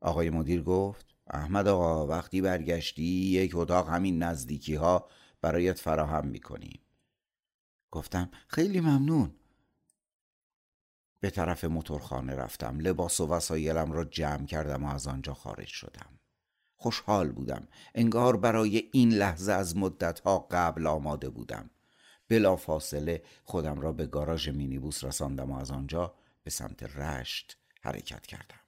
آقای 0.02 0.30
مدیر 0.30 0.64
گفت 0.64 1.16
احمد 1.28 1.68
آقا 1.68 2.08
وقتی 2.08 2.42
برگشتی 2.42 3.04
یک 3.04 3.52
اتاق 3.56 3.90
همین 3.90 4.24
نزدیکی 4.24 4.76
ها 4.76 5.10
برایت 5.42 5.80
فراهم 5.80 6.28
می‌کنیم. 6.28 6.80
گفتم 7.92 8.30
خیلی 8.48 8.80
ممنون. 8.80 9.36
به 11.20 11.30
طرف 11.30 11.64
موتورخانه 11.64 12.36
رفتم 12.36 12.80
لباس 12.80 13.20
و 13.20 13.28
وسایلم 13.28 13.92
را 13.92 14.06
جمع 14.06 14.46
کردم 14.46 14.84
و 14.84 14.88
از 14.88 15.08
آنجا 15.08 15.34
خارج 15.34 15.68
شدم. 15.68 16.21
خوشحال 16.82 17.32
بودم. 17.32 17.68
انگار 17.96 18.38
برای 18.38 18.90
این 18.92 19.14
لحظه 19.14 19.52
از 19.52 19.78
مدتها 19.78 20.48
قبل 20.52 20.88
آماده 20.88 21.30
بودم. 21.30 21.70
بلا 22.28 22.56
فاصله 22.56 23.24
خودم 23.44 23.82
را 23.82 23.92
به 23.92 24.06
گاراژ 24.06 24.50
مینیبوس 24.50 25.04
رساندم 25.04 25.52
و 25.52 25.58
از 25.58 25.72
آنجا 25.72 26.14
به 26.44 26.52
سمت 26.52 26.84
رشت 26.84 27.58
حرکت 27.82 28.26
کردم. 28.26 28.60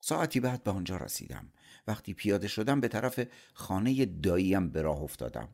ساعتی 0.00 0.40
بعد 0.40 0.62
به 0.62 0.70
آنجا 0.70 0.96
رسیدم. 0.96 1.52
وقتی 1.86 2.14
پیاده 2.14 2.48
شدم 2.48 2.80
به 2.80 2.88
طرف 2.88 3.26
خانه 3.54 4.04
داییم 4.04 4.70
به 4.70 4.82
راه 4.82 5.02
افتادم. 5.02 5.48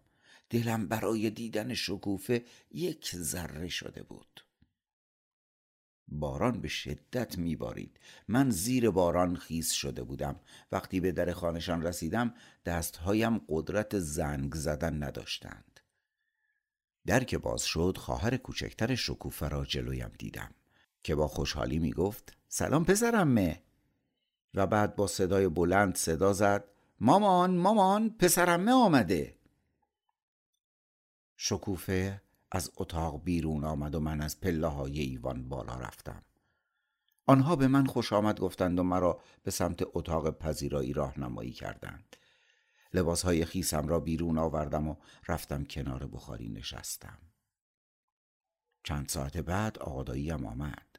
دلم 0.50 0.88
برای 0.88 1.30
دیدن 1.30 1.75
شکوفه 1.75 2.45
یک 2.71 3.16
ذره 3.16 3.68
شده 3.68 4.02
بود. 4.02 4.47
باران 6.08 6.60
به 6.60 6.68
شدت 6.68 7.38
میبارید. 7.38 8.00
من 8.28 8.50
زیر 8.50 8.90
باران 8.90 9.36
خیس 9.36 9.72
شده 9.72 10.02
بودم. 10.02 10.40
وقتی 10.72 11.00
به 11.00 11.12
در 11.12 11.32
خانهشان 11.32 11.82
رسیدم 11.82 12.34
دستهایم 12.64 13.40
قدرت 13.48 13.98
زنگ 13.98 14.54
زدن 14.54 15.02
نداشتند. 15.02 15.80
در 17.06 17.24
که 17.24 17.38
باز 17.38 17.62
شد 17.62 17.96
خواهر 17.98 18.36
کوچکتر 18.36 18.94
شکوفه 18.94 19.48
را 19.48 19.64
جلویم 19.64 20.12
دیدم 20.18 20.54
که 21.02 21.14
با 21.14 21.28
خوشحالی 21.28 21.78
می‌گفت 21.78 22.36
سلام 22.48 22.84
پسرمه. 22.84 23.62
و 24.54 24.66
بعد 24.66 24.96
با 24.96 25.06
صدای 25.06 25.48
بلند 25.48 25.96
صدا 25.96 26.32
زد 26.32 26.64
مامان 27.00 27.56
مامان 27.56 28.10
پسرمه 28.10 28.72
آمده. 28.72 29.38
شکوفه 31.36 32.22
از 32.50 32.70
اتاق 32.76 33.24
بیرون 33.24 33.64
آمد 33.64 33.94
و 33.94 34.00
من 34.00 34.20
از 34.20 34.40
پله 34.40 34.66
های 34.66 35.00
ایوان 35.00 35.48
بالا 35.48 35.74
رفتم. 35.74 36.22
آنها 37.26 37.56
به 37.56 37.68
من 37.68 37.86
خوش 37.86 38.12
آمد 38.12 38.40
گفتند 38.40 38.78
و 38.78 38.82
مرا 38.82 39.20
به 39.42 39.50
سمت 39.50 39.82
اتاق 39.94 40.38
پذیرایی 40.38 40.92
راهنمایی 40.92 41.52
کردند. 41.52 42.16
لباس 42.94 43.22
های 43.22 43.44
خیسم 43.44 43.88
را 43.88 44.00
بیرون 44.00 44.38
آوردم 44.38 44.88
و 44.88 44.96
رفتم 45.28 45.64
کنار 45.64 46.06
بخاری 46.06 46.48
نشستم. 46.48 47.18
چند 48.84 49.08
ساعت 49.08 49.36
بعد 49.36 49.78
آقاداییم 49.78 50.46
آمد. 50.46 50.98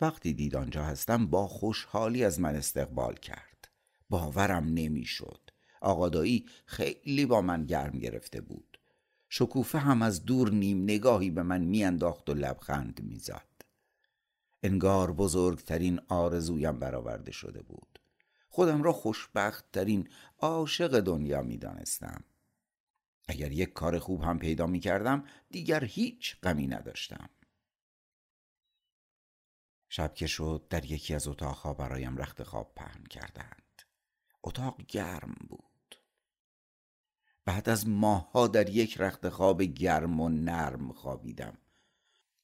وقتی 0.00 0.34
دید 0.34 0.56
آنجا 0.56 0.84
هستم 0.84 1.26
با 1.26 1.48
خوشحالی 1.48 2.24
از 2.24 2.40
من 2.40 2.56
استقبال 2.56 3.14
کرد. 3.14 3.68
باورم 4.10 4.64
نمی‌شد. 4.64 5.50
آقادایی 5.80 6.46
خیلی 6.66 7.26
با 7.26 7.40
من 7.40 7.66
گرم 7.66 7.98
گرفته 7.98 8.40
بود. 8.40 8.69
شکوفه 9.32 9.78
هم 9.78 10.02
از 10.02 10.24
دور 10.24 10.50
نیم 10.50 10.82
نگاهی 10.82 11.30
به 11.30 11.42
من 11.42 11.60
میانداخت 11.60 12.30
و 12.30 12.34
لبخند 12.34 13.00
می‌زد. 13.02 13.46
انگار 14.62 15.12
بزرگترین 15.12 16.00
آرزویم 16.08 16.78
برآورده 16.78 17.32
شده 17.32 17.62
بود. 17.62 17.98
خودم 18.48 18.82
را 18.82 18.92
خوشبخت 18.92 19.72
ترین 19.72 20.08
عاشق 20.38 21.00
دنیا 21.00 21.42
می‌دانستم. 21.42 22.24
اگر 23.28 23.52
یک 23.52 23.72
کار 23.72 23.98
خوب 23.98 24.22
هم 24.22 24.38
پیدا 24.38 24.66
می 24.66 24.80
کردم 24.80 25.24
دیگر 25.50 25.84
هیچ 25.84 26.36
غمی 26.40 26.66
نداشتم. 26.66 27.30
شب 29.88 30.14
که 30.14 30.26
شد 30.26 30.66
در 30.70 30.84
یکی 30.84 31.14
از 31.14 31.28
اتاقها 31.28 31.74
برایم 31.74 32.16
رخت 32.16 32.42
خواب 32.42 32.72
پهن 32.76 33.04
کردند. 33.04 33.82
اتاق 34.42 34.82
گرم 34.88 35.36
بود. 35.48 35.69
بعد 37.44 37.68
از 37.68 37.88
ماهها 37.88 38.46
در 38.46 38.68
یک 38.68 39.00
رخت 39.00 39.28
خواب 39.28 39.62
گرم 39.62 40.20
و 40.20 40.28
نرم 40.28 40.92
خوابیدم. 40.92 41.58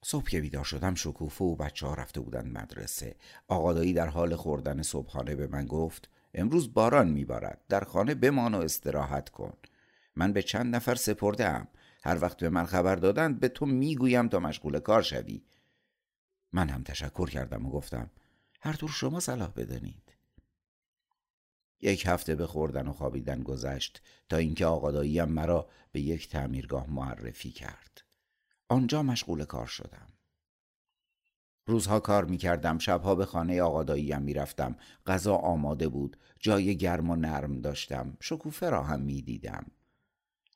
صبح 0.05 0.29
که 0.29 0.41
بیدار 0.41 0.65
شدم 0.65 0.95
شکوفه 0.95 1.45
و 1.45 1.57
بچه 1.57 1.87
ها 1.87 1.95
رفته 1.95 2.21
بودند 2.21 2.59
مدرسه. 2.59 3.17
آقادایی 3.49 3.93
در 3.93 4.07
حال 4.07 4.37
خوردن 4.37 4.83
صبحانه 4.83 5.35
به 5.35 5.47
من 5.47 5.67
گفت 5.67 6.11
امروز 6.35 6.75
باران 6.75 7.09
میبارد 7.09 7.61
در 7.69 7.85
خانه 7.85 8.15
بمان 8.15 8.55
و 8.55 8.59
استراحت 8.59 9.29
کن. 9.29 9.53
من 10.17 10.33
به 10.33 10.43
چند 10.43 10.75
نفر 10.77 10.95
سپرده 10.95 11.67
هر 12.05 12.23
وقت 12.23 12.37
به 12.37 12.49
من 12.49 12.67
خبر 12.67 12.97
دادند 12.97 13.41
به 13.41 13.49
تو 13.49 13.67
می‌گویم 13.67 14.29
تا 14.29 14.39
مشغول 14.39 14.79
کار 14.81 15.03
شوی. 15.03 15.43
من 16.53 16.69
هم 16.69 16.83
تشکر 16.83 17.31
کردم 17.31 17.67
و 17.67 17.71
گفتم 17.71 18.11
هر 18.61 18.73
طور 18.73 18.91
شما 18.91 19.21
صلاح 19.21 19.53
بدانید. 19.57 20.06
یک 21.81 22.07
هفته 22.07 22.35
به 22.35 22.47
خوردن 22.47 22.89
و 22.89 22.93
خوابیدن 22.93 23.43
گذشت 23.43 24.03
تا 24.29 24.37
اینکه 24.37 24.67
آقاداییم 24.67 25.25
مرا 25.25 25.69
به 25.93 26.01
یک 26.01 26.29
تعمیرگاه 26.29 26.91
معرفی 26.91 27.51
کرد. 27.51 28.03
آنجا 28.69 29.03
مشغول 29.03 29.45
کار 29.45 29.67
شدم. 29.67 30.13
روزها 31.67 32.01
کار 32.01 32.25
می 32.25 32.37
کردم 32.37 32.79
شبها 32.79 33.15
به 33.15 33.27
خانه 33.27 33.63
آقاداییم 33.63 34.23
می 34.23 34.35
رفتم 34.35 34.77
غذا 35.07 35.35
آماده 35.35 35.89
بود 35.89 36.17
جای 36.41 36.77
گرم 36.77 37.11
و 37.11 37.17
نرم 37.17 37.61
داشتم. 37.61 38.17
شکوفه 38.21 38.71
را 38.71 38.83
هم 38.83 39.01
می 39.01 39.23
دیدم 39.23 39.67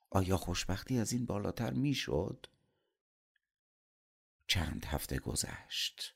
آیا 0.09 0.37
خوشبختی 0.37 0.99
از 0.99 1.13
این 1.13 1.25
بالاتر 1.25 1.73
می‌شد؟ 1.73 2.45
چند 4.47 4.85
هفته 4.85 5.19
گذشت. 5.19 6.15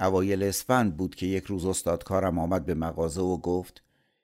اوایل 0.00 0.42
اسفند 0.42 0.96
بود 0.96 1.14
که 1.14 1.26
یک 1.26 1.44
روز 1.44 1.66
استاد 1.66 2.04
کارم 2.04 2.38
آمد 2.38 2.66
به 2.66 2.74
مغازه 2.74 3.20
و 3.20 3.36
گفت 3.36 3.82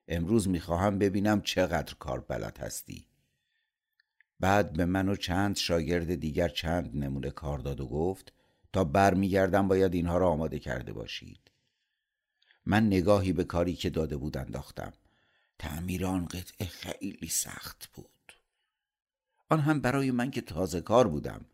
امروز 0.09 0.49
می‌خواهم 0.49 0.99
ببینم 0.99 1.41
چقدر 1.41 1.95
کار 1.95 2.21
بلد 2.21 2.59
هستی. 2.59 3.07
بعد 4.41 4.73
به 4.73 4.85
من 4.85 5.09
و 5.09 5.17
چند 5.17 5.57
شاگرد 5.57 6.15
دیگر 6.15 6.49
چند 6.49 6.97
نمونه 6.97 7.31
کار 7.31 7.59
داد 7.59 7.81
و 7.81 7.87
گفت 7.87 8.33
تا 8.73 8.85
برمیگردم 8.85 9.69
باید 9.69 9.95
اینها 9.95 10.19
را 10.19 10.29
آماده 10.29 10.59
کرده 10.59 10.93
باشید. 10.93 11.51
من 12.67 12.87
نگاهی 12.87 13.33
به 13.33 13.45
کاری 13.45 13.75
که 13.75 13.91
داده 13.91 14.17
بود 14.17 14.37
انداختم. 14.37 14.93
تعمیر 15.59 16.07
آن 16.07 16.25
قطعه 16.25 16.67
خیلی 16.67 17.29
سخت 17.29 17.89
بود. 17.95 18.33
آن 19.49 19.61
هم 19.61 19.81
برای 19.81 20.11
من 20.11 20.31
که 20.31 20.41
تازه 20.41 20.81
کار 20.81 21.09
بودم. 21.09 21.45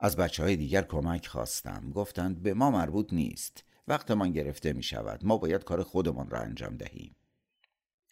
از 0.00 0.16
بچه 0.16 0.42
های 0.42 0.56
دیگر 0.56 0.82
کمک 0.82 1.26
خواستم. 1.26 1.90
گفتند 1.90 2.42
به 2.42 2.54
ما 2.54 2.70
مربوط 2.70 3.12
نیست. 3.12 3.64
وقتمان 3.88 4.32
گرفته 4.32 4.72
می 4.72 4.82
شود 4.82 5.24
ما 5.24 5.36
باید 5.36 5.64
کار 5.64 5.82
خودمان 5.82 6.30
را 6.30 6.40
انجام 6.40 6.76
دهیم. 6.76 7.16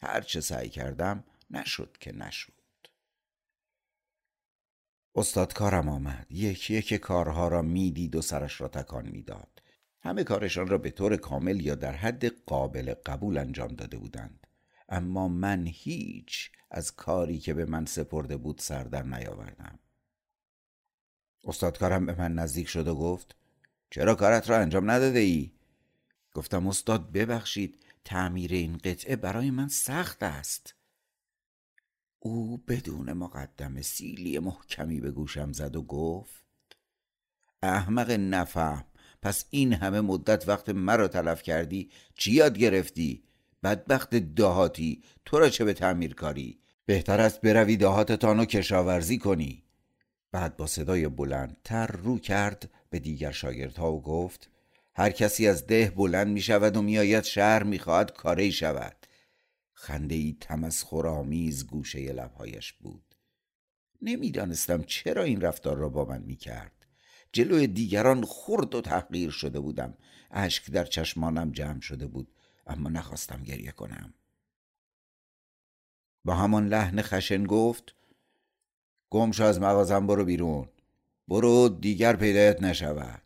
هرچه 0.01 0.41
سعی 0.41 0.69
کردم 0.69 1.25
نشد 1.51 1.97
که 2.01 2.13
نشد 2.13 2.53
استاد 5.15 5.53
کارم 5.53 5.89
آمد. 5.89 6.27
یکی 6.31 6.75
یک 6.75 6.95
کارها 6.95 7.49
را 7.49 7.63
می‌دید 7.63 8.17
و 8.17 8.23
سرش 8.23 8.61
را 8.61 8.69
تکان 8.69 9.09
می‌داد. 9.09 9.63
همه 10.01 10.25
کارشان 10.25 10.69
را 10.69 10.79
به 10.79 10.91
طور 10.91 11.17
کامل 11.17 11.61
یا 11.61 11.75
در 11.75 11.93
حد 11.93 12.27
قابل 12.27 12.95
قبول 13.07 13.39
انجام 13.39 13.75
داده 13.75 13.99
بودند. 13.99 14.47
اما 14.89 15.29
من 15.29 15.67
هیچ 15.67 16.51
از 16.71 16.97
کاری 16.97 17.39
که 17.39 17.55
به 17.55 17.65
من 17.65 17.85
سپرده 17.85 18.37
بود 18.37 18.59
سر 18.59 18.85
در 18.85 19.03
نیاوردم. 19.03 19.79
استادکارم 21.45 22.07
به 22.07 22.15
من 22.19 22.35
نزدیک 22.35 22.69
شد 22.69 22.89
و 22.89 22.95
گفت 22.95 23.37
چرا 23.91 24.15
کارت 24.15 24.51
را 24.51 24.59
انجام 24.59 24.91
نداده 24.91 25.19
ای؟ 25.19 25.53
گفتم 26.35 26.67
استاد 26.67 27.13
ببخشید 27.13 27.79
تعمیر 28.05 28.53
این 28.53 28.77
قطعه 28.77 29.17
برای 29.17 29.51
من 29.51 29.69
سخت 29.69 30.23
است. 30.23 30.75
او 32.19 32.57
بدون 32.69 33.13
مقدم 33.13 33.83
سیلی 33.83 34.39
محکمی 34.39 35.01
به 35.01 35.11
گوشم 35.11 35.53
زد 35.53 35.77
و 35.77 35.83
گفت 35.83 36.45
احمق 37.63 38.11
نفهم 38.11 38.85
پس 39.23 39.45
این 39.51 39.73
همه 39.73 40.01
مدت 40.01 40.49
وقت 40.49 40.69
مرا 40.69 41.09
تلف 41.09 41.43
کردی 41.43 41.91
چی 42.15 42.33
یاد 42.33 42.59
گرفتی؟ 42.59 43.25
بدبخت 43.63 44.15
دهاتی 44.15 45.03
تو 45.25 45.39
را 45.39 45.49
چه 45.49 45.65
به 45.65 45.73
تعمیر 45.73 46.15
کاری؟ 46.15 46.59
بهتر 46.87 47.21
است 47.21 47.41
بروی 47.41 47.77
دهاتتان 47.77 48.41
و 48.41 48.45
کشاورزی 48.45 49.19
کنی. 49.19 49.65
بعد 50.33 50.57
با 50.57 50.67
صدای 50.67 51.09
بلندتر 51.09 51.87
رو 51.87 52.19
کرد 52.19 52.71
به 52.91 52.99
دیگر 52.99 53.33
شاگردها 53.33 53.93
و 53.93 54.03
گفت 54.03 54.51
هر 54.95 55.11
کسی 55.11 55.49
از 55.49 55.67
ده 55.67 55.91
بلند 55.91 56.27
می 56.29 56.41
شود 56.41 56.77
و 56.77 56.83
میآید 56.83 57.25
شهر 57.25 57.63
می‌خواهد 57.63 58.13
کاری 58.13 58.53
شود. 58.53 58.97
خنده 59.73 60.15
ای 60.15 60.37
تمسخرآمیز 60.41 61.67
گوشه 61.67 62.13
لبهایش 62.13 62.73
بود. 62.73 63.15
نمی‌دانستم 64.03 64.83
چرا 64.83 65.23
این 65.23 65.41
رفتار 65.41 65.77
را 65.77 65.89
با 65.89 66.05
من 66.05 66.23
می‌کرد 66.23 66.87
جلوی 67.33 67.67
دیگران 67.67 68.25
خرد 68.25 68.75
و 68.75 68.81
تحقیر 68.81 69.31
شده 69.31 69.61
بودم. 69.61 69.95
اشک 70.31 70.71
در 70.71 70.85
چشمانم 70.85 71.53
جمع 71.53 71.81
شده 71.81 72.07
بود 72.07 72.35
اما 72.67 72.89
نخواستم 72.89 73.43
گریه 73.43 73.73
کنم. 73.73 74.15
با 76.25 76.35
همان 76.35 76.69
لحن 76.69 77.03
خشن 77.03 77.45
گفت 77.45 77.95
گمش 79.13 79.41
از 79.41 79.61
مغازم 79.61 80.07
برو 80.07 80.25
بیرون. 80.25 80.69
برو 81.29 81.69
دیگر 81.69 82.17
پیدایت 82.17 82.63
نشود. 82.63 83.23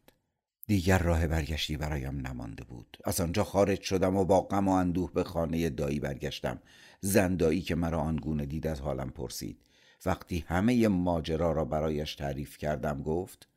دیگر 0.67 0.99
راه 0.99 1.27
برگشتی 1.27 1.77
برایم 1.77 2.27
نمانده 2.27 2.65
بود. 2.65 2.97
از 3.05 3.21
آنجا 3.21 3.45
خارج 3.45 3.83
شدم 3.83 4.17
و 4.17 4.25
با 4.25 4.41
غم 4.41 4.69
و 4.69 4.71
اندوه 4.71 5.13
به 5.13 5.25
خانه 5.25 5.71
دایی 5.71 6.01
برگشتم. 6.01 6.61
زندایی 7.01 7.61
که 7.63 7.75
مرا 7.75 8.01
آنگونه 8.01 8.47
دید 8.47 8.67
از 8.67 8.81
حالم 8.81 9.11
پرسید. 9.11 9.63
وقتی 10.07 10.45
همه 10.49 10.89
ماجرا 10.89 11.53
را 11.53 11.65
برایش 11.65 12.15
تعریف 12.15 12.59
کردم 12.59 13.03
گفت 13.03 13.49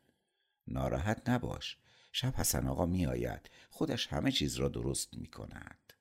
ناراحت 0.68 1.30
نباش. 1.30 1.78
شب 2.12 2.34
حسن 2.36 2.68
آقا 2.68 2.86
می 2.86 3.06
آید. 3.06 3.50
خودش 3.70 4.08
همه 4.08 4.32
چیز 4.32 4.56
را 4.56 4.68
درست 4.68 5.18
می 5.18 5.28
کند. 5.28 5.94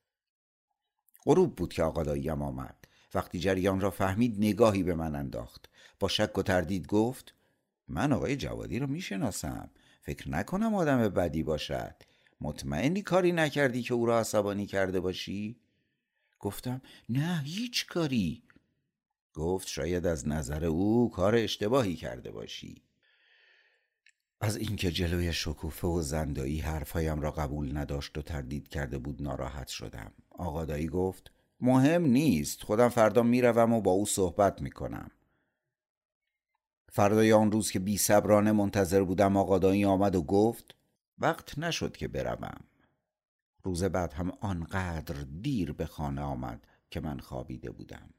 غروب 1.26 1.56
بود 1.56 1.72
که 1.72 1.82
آقا 1.82 2.02
داییم 2.02 2.42
آمد. 2.42 2.76
وقتی 3.14 3.38
جریان 3.38 3.80
را 3.80 3.90
فهمید 3.90 4.36
نگاهی 4.38 4.82
به 4.82 4.94
من 4.94 5.14
انداخت. 5.14 5.68
با 6.00 6.08
شک 6.08 6.38
و 6.38 6.42
تردید 6.42 6.86
گفت 6.86 7.34
من 7.88 8.12
آقای 8.12 8.36
جوادی 8.36 8.78
را 8.78 8.86
می 8.86 9.00
شناسم 9.00 9.70
فکر 10.02 10.30
نکنم 10.30 10.74
آدم 10.74 11.08
بدی 11.08 11.42
باشد. 11.42 11.94
مطمئنی 12.40 13.02
کاری 13.02 13.32
نکردی 13.32 13.82
که 13.82 13.94
او 13.94 14.06
را 14.06 14.20
عصبانی 14.20 14.66
کرده 14.66 15.00
باشی؟ 15.00 15.56
گفتم 16.38 16.82
نه 17.08 17.42
هیچ 17.44 17.86
کاری. 17.86 18.42
گفت 19.34 19.68
شاید 19.68 20.06
از 20.06 20.28
نظر 20.28 20.64
او 20.64 21.10
کار 21.10 21.34
اشتباهی 21.34 21.96
کرده 21.96 22.30
باشی. 22.30 22.82
از 24.40 24.56
اینکه 24.56 24.90
جلوی 24.90 25.32
شکوفه 25.32 25.86
و 25.86 26.02
زندایی 26.02 26.58
حرفهایم 26.58 27.20
را 27.20 27.30
قبول 27.30 27.76
نداشت 27.76 28.18
و 28.18 28.22
تردید 28.22 28.68
کرده 28.68 28.98
بود 28.98 29.22
ناراحت 29.22 29.68
شدم. 29.68 30.12
آقادایی 30.30 30.86
گفت 30.86 31.32
مهم 31.60 32.04
نیست. 32.06 32.62
خودم 32.62 32.88
فردا 32.88 33.22
می‌روم 33.22 33.72
و 33.72 33.80
با 33.80 33.90
او 33.90 34.06
صحبت 34.06 34.62
می‌کنم. 34.62 35.10
فردای 36.88 37.32
آن 37.32 37.52
روز 37.52 37.70
که 37.70 37.78
بی 37.78 37.98
صبرانه 37.98 38.52
منتظر 38.52 39.02
بودم 39.02 39.36
آقادایی 39.36 39.84
آمد 39.84 40.14
و 40.14 40.22
گفت 40.22 40.74
وقت 41.18 41.58
نشد 41.58 41.96
که 41.96 42.08
بروم. 42.08 42.60
روز 43.62 43.84
بعد 43.84 44.12
هم 44.12 44.32
آنقدر 44.40 45.14
دیر 45.42 45.72
به 45.72 45.86
خانه 45.86 46.22
آمد 46.22 46.66
که 46.90 47.00
من 47.00 47.18
خوابیده 47.18 47.70
بودم. 47.70 48.10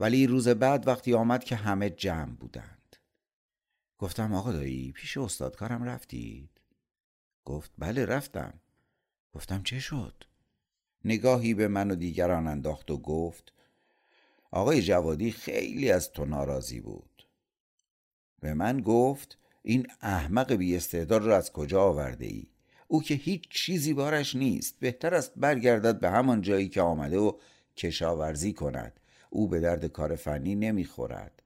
ولی 0.00 0.26
روز 0.26 0.48
بعد 0.48 0.88
وقتی 0.88 1.14
آمد 1.14 1.44
که 1.44 1.56
همه 1.56 1.90
جمع 1.90 2.34
بودند. 2.34 2.96
گفتم 3.98 4.34
آقا 4.34 4.52
دایی 4.52 4.92
پیش 4.92 5.16
استادکارم 5.16 5.84
رفتید؟ 5.84 6.60
گفت 7.44 7.70
بله 7.78 8.04
رفتم. 8.04 8.60
گفتم 9.32 9.62
چه 9.62 9.78
شد؟ 9.78 10.24
نگاهی 11.04 11.54
به 11.54 11.68
من 11.68 11.90
و 11.90 11.94
دیگران 11.94 12.46
انداخت 12.46 12.90
و 12.90 12.98
گفت 12.98 13.52
آقای 14.50 14.82
جوادی 14.82 15.32
خیلی 15.32 15.90
از 15.90 16.12
تو 16.12 16.24
ناراضی 16.24 16.80
بود. 16.80 17.11
به 18.42 18.54
من 18.54 18.80
گفت 18.80 19.38
این 19.62 19.86
احمق 20.00 20.52
بی 20.52 20.76
استعداد 20.76 21.24
را 21.24 21.36
از 21.36 21.52
کجا 21.52 21.82
آورده 21.82 22.26
ای؟ 22.26 22.46
او 22.88 23.02
که 23.02 23.14
هیچ 23.14 23.48
چیزی 23.48 23.94
بارش 23.94 24.36
نیست 24.36 24.80
بهتر 24.80 25.14
است 25.14 25.32
برگردد 25.36 26.00
به 26.00 26.10
همان 26.10 26.40
جایی 26.42 26.68
که 26.68 26.82
آمده 26.82 27.18
و 27.18 27.38
کشاورزی 27.76 28.52
کند. 28.52 29.00
او 29.30 29.48
به 29.48 29.60
درد 29.60 29.86
کار 29.86 30.16
فنی 30.16 30.54
نمی‌خورد. 30.54 31.42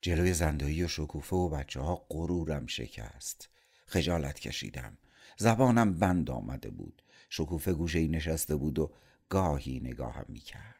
جلوی 0.00 0.32
زندایی 0.32 0.84
و 0.84 0.88
شکوفه 0.88 1.36
و 1.36 1.48
بچه 1.48 1.80
ها 1.80 2.06
غرورم 2.10 2.66
شکست. 2.66 3.48
خجالت 3.86 4.40
کشیدم. 4.40 4.98
زبانم 5.38 5.94
بند 5.94 6.30
آمده 6.30 6.70
بود. 6.70 7.02
شکوفه 7.30 7.72
گوشه 7.72 8.06
نشسته 8.06 8.56
بود 8.56 8.78
و 8.78 8.92
گاهی 9.28 9.80
نگاهم 9.80 10.24
می‌کرد. 10.28 10.75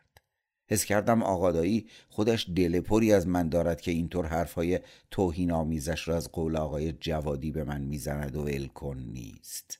حس 0.68 0.84
کردم 0.84 1.22
آقادایی 1.22 1.86
خودش 2.08 2.50
دل 2.56 2.80
پری 2.80 3.12
از 3.12 3.26
من 3.26 3.48
دارد 3.48 3.80
که 3.80 3.90
اینطور 3.90 4.26
حرفهای 4.26 4.80
توهین 5.10 5.52
آمیزش 5.52 6.08
را 6.08 6.16
از 6.16 6.32
قول 6.32 6.56
آقای 6.56 6.92
جوادی 6.92 7.50
به 7.50 7.64
من 7.64 7.80
می‌زند 7.80 8.36
و 8.36 8.42
ول 8.42 8.66
کن 8.66 8.98
نیست. 8.98 9.78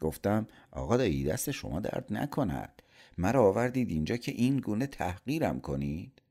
گفتم 0.00 0.46
آقادایی 0.70 1.24
دست 1.24 1.50
شما 1.50 1.80
درد 1.80 2.06
نکند. 2.10 2.82
مرا 3.18 3.48
آوردید 3.48 3.90
اینجا 3.90 4.16
که 4.16 4.32
این 4.32 4.56
گونه 4.56 4.86
تحقیرم 4.86 5.60
کنید. 5.60 6.22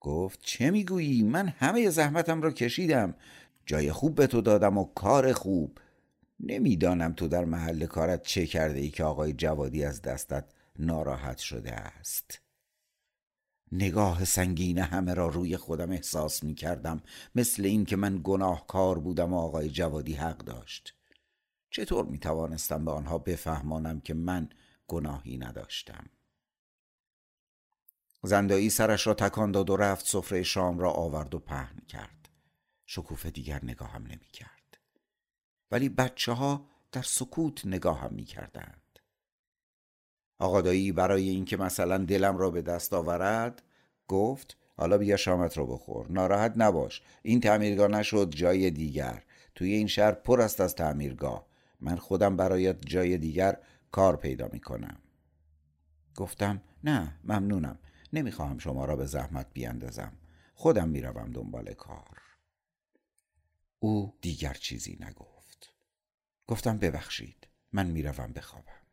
گفت 0.00 0.40
چه 0.42 0.70
می‌گویی؟ 0.70 1.22
من 1.22 1.48
همه 1.48 1.90
زحمتم 1.90 2.42
را 2.42 2.50
کشیدم. 2.50 3.14
جای 3.66 3.92
خوب 3.92 4.14
به 4.14 4.26
تو 4.26 4.40
دادم 4.40 4.78
و 4.78 4.84
کار 4.84 5.32
خوب. 5.32 5.78
نمی‌دانم 6.40 7.12
تو 7.12 7.28
در 7.28 7.44
محل 7.44 7.86
کارت 7.86 8.22
چه 8.22 8.46
کرده 8.46 8.80
ای 8.80 8.90
که 8.90 9.04
آقای 9.04 9.32
جوادی 9.32 9.84
از 9.84 10.02
دستت 10.02 10.44
ناراحت 10.78 11.38
شده 11.38 11.72
است. 11.72 12.40
نگاه 13.72 14.24
سنگین 14.24 14.78
همه 14.78 15.14
را 15.14 15.28
روی 15.28 15.56
خودم 15.56 15.90
احساس 15.90 16.42
می 16.42 16.54
کردم 16.54 17.02
مثل 17.34 17.64
اینکه 17.64 17.96
من 17.96 18.20
گناهکار 18.24 18.98
بودم 18.98 19.32
و 19.32 19.36
آقای 19.36 19.70
جوادی 19.70 20.14
حق 20.14 20.38
داشت. 20.38 20.94
چطور 21.70 22.04
می 22.04 22.18
توانستم 22.18 22.84
به 22.84 22.90
آنها 22.90 23.18
بفهمانم 23.18 24.00
که 24.00 24.14
من 24.14 24.48
گناهی 24.88 25.38
نداشتم؟ 25.38 26.10
زندایی 28.22 28.70
سرش 28.70 29.06
را 29.06 29.14
تکان 29.14 29.52
داد 29.52 29.70
و 29.70 29.76
رفت 29.76 30.06
سفره 30.06 30.42
شام 30.42 30.78
را 30.78 30.90
آورد 30.90 31.34
و 31.34 31.38
پهن 31.38 31.78
کرد. 31.88 32.28
شکوفه 32.86 33.30
دیگر 33.30 33.64
نگاهم 33.64 34.02
نمی 34.02 34.28
کرد. 34.32 34.78
ولی 35.70 35.88
بچه 35.88 36.32
ها 36.32 36.68
در 36.92 37.02
سکوت 37.02 37.66
نگاهم 37.66 38.14
می 38.14 38.24
کردند. 38.24 38.83
آقا 40.38 40.60
دایی 40.60 40.92
برای 40.92 41.28
اینکه 41.28 41.56
مثلا 41.56 41.98
دلم 41.98 42.36
را 42.36 42.50
به 42.50 42.62
دست 42.62 42.92
آورد 42.92 43.62
گفت 44.08 44.56
حالا 44.76 44.98
بیا 44.98 45.16
شامت 45.16 45.56
رو 45.56 45.66
بخور. 45.66 46.12
ناراحت 46.12 46.52
نباش. 46.56 47.02
این 47.22 47.40
تعمیرگاه 47.40 47.88
نشد 47.88 48.30
جای 48.30 48.70
دیگر. 48.70 49.22
توی 49.54 49.72
این 49.72 49.86
شهر 49.86 50.12
پر 50.12 50.40
است 50.40 50.60
از 50.60 50.74
تعمیرگاه. 50.74 51.46
من 51.80 51.96
خودم 51.96 52.36
برایت 52.36 52.86
جای 52.86 53.18
دیگر 53.18 53.58
کار 53.92 54.16
پیدا 54.16 54.48
می 54.52 54.60
کنم 54.60 54.98
گفتم 56.16 56.62
نه 56.84 57.14
ممنونم. 57.24 57.78
نمی‌خواهم 58.12 58.58
شما 58.58 58.84
را 58.84 58.96
به 58.96 59.06
زحمت 59.06 59.46
بیاندازم. 59.52 60.12
خودم 60.54 60.88
می‌روم 60.88 61.30
دنبال 61.32 61.72
کار. 61.72 62.20
او 63.78 64.14
دیگر 64.20 64.54
چیزی 64.54 64.98
نگفت. 65.00 65.74
گفتم 66.46 66.78
ببخشید. 66.78 67.48
من 67.72 67.86
می‌روم 67.86 68.32
بخوابم. 68.32 68.83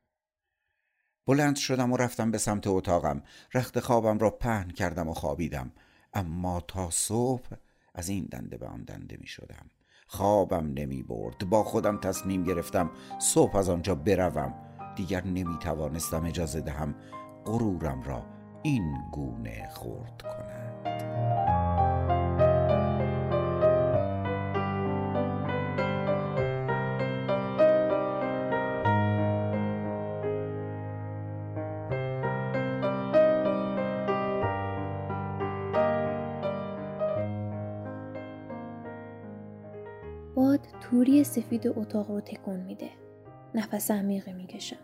بلند 1.25 1.55
شدم 1.55 1.91
و 1.91 1.97
رفتم 1.97 2.31
به 2.31 2.37
سمت 2.37 2.67
اتاقم. 2.67 3.23
رخت 3.53 3.79
خوابم 3.79 4.19
را 4.19 4.29
پهن 4.29 4.69
کردم 4.69 5.07
و 5.07 5.13
خوابیدم. 5.13 5.71
اما 6.13 6.61
تا 6.67 6.89
صبح 6.89 7.49
از 7.95 8.09
این 8.09 8.25
دنده 8.31 8.57
به 8.57 8.67
آن 8.67 8.83
دنده 8.83 9.17
می 9.21 9.27
شدم. 9.27 9.69
خوابم 10.07 10.73
نمی 10.73 11.03
برد. 11.03 11.49
با 11.49 11.63
خودم 11.63 11.97
تصمیم 11.97 12.43
گرفتم 12.43 12.91
صبح 13.19 13.55
از 13.55 13.69
آنجا 13.69 13.95
بروم. 13.95 14.53
دیگر 14.95 15.23
نمی 15.23 15.57
توانستم 15.59 16.25
اجازه 16.25 16.61
دهم 16.61 16.95
غرورم 17.45 18.03
را 18.03 18.25
این 18.63 18.95
گونه 19.11 19.69
خورد 19.69 20.21
کنم. 20.21 20.60
توری 40.91 41.23
سفید 41.23 41.67
اتاق 41.67 42.11
رو 42.11 42.21
تکون 42.21 42.59
میده. 42.59 42.89
نفس 43.55 43.91
عمیقی 43.91 44.33
می‌کشم. 44.33 44.79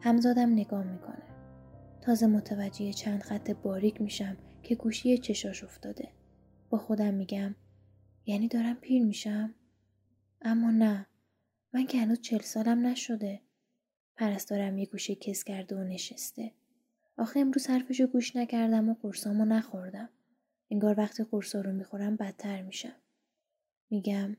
همزادم 0.00 0.52
نگاه 0.52 0.84
می‌کنه. 0.84 1.22
تازه 2.00 2.26
متوجه 2.26 2.92
چند 2.92 3.22
خط 3.22 3.50
باریک 3.50 4.00
میشم 4.00 4.36
که 4.62 4.74
گوشی 4.74 5.18
چشاش 5.18 5.64
افتاده. 5.64 6.08
با 6.70 6.78
خودم 6.78 7.14
میگم 7.14 7.54
یعنی 8.26 8.48
دارم 8.48 8.74
پیر 8.74 9.04
میشم؟ 9.04 9.54
اما 10.42 10.70
نه. 10.70 11.06
من 11.72 11.86
که 11.86 11.98
هنوز 11.98 12.20
چل 12.20 12.40
سالم 12.40 12.86
نشده. 12.86 13.40
پرستارم 14.16 14.78
یه 14.78 14.86
گوشه 14.86 15.14
کس 15.14 15.44
کرده 15.44 15.76
و 15.76 15.84
نشسته. 15.84 16.52
آخه 17.18 17.40
امروز 17.40 17.66
حرفشو 17.66 18.06
گوش 18.06 18.36
نکردم 18.36 18.88
و 18.88 18.94
قرصامو 19.02 19.44
نخوردم. 19.44 20.08
انگار 20.70 20.94
وقتی 20.98 21.24
قرصا 21.24 21.60
رو 21.60 21.72
می‌خورم 21.72 22.16
بدتر 22.16 22.62
میشم. 22.62 22.96
میگم 23.90 24.36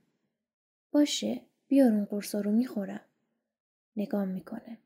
باشه 0.96 1.42
بیار 1.68 1.94
اون 1.94 2.06
قرصا 2.06 2.42
رو 2.42 2.52
می‌خورم. 2.52 3.02
نگام 3.96 4.28
می‌کنه. 4.28 4.78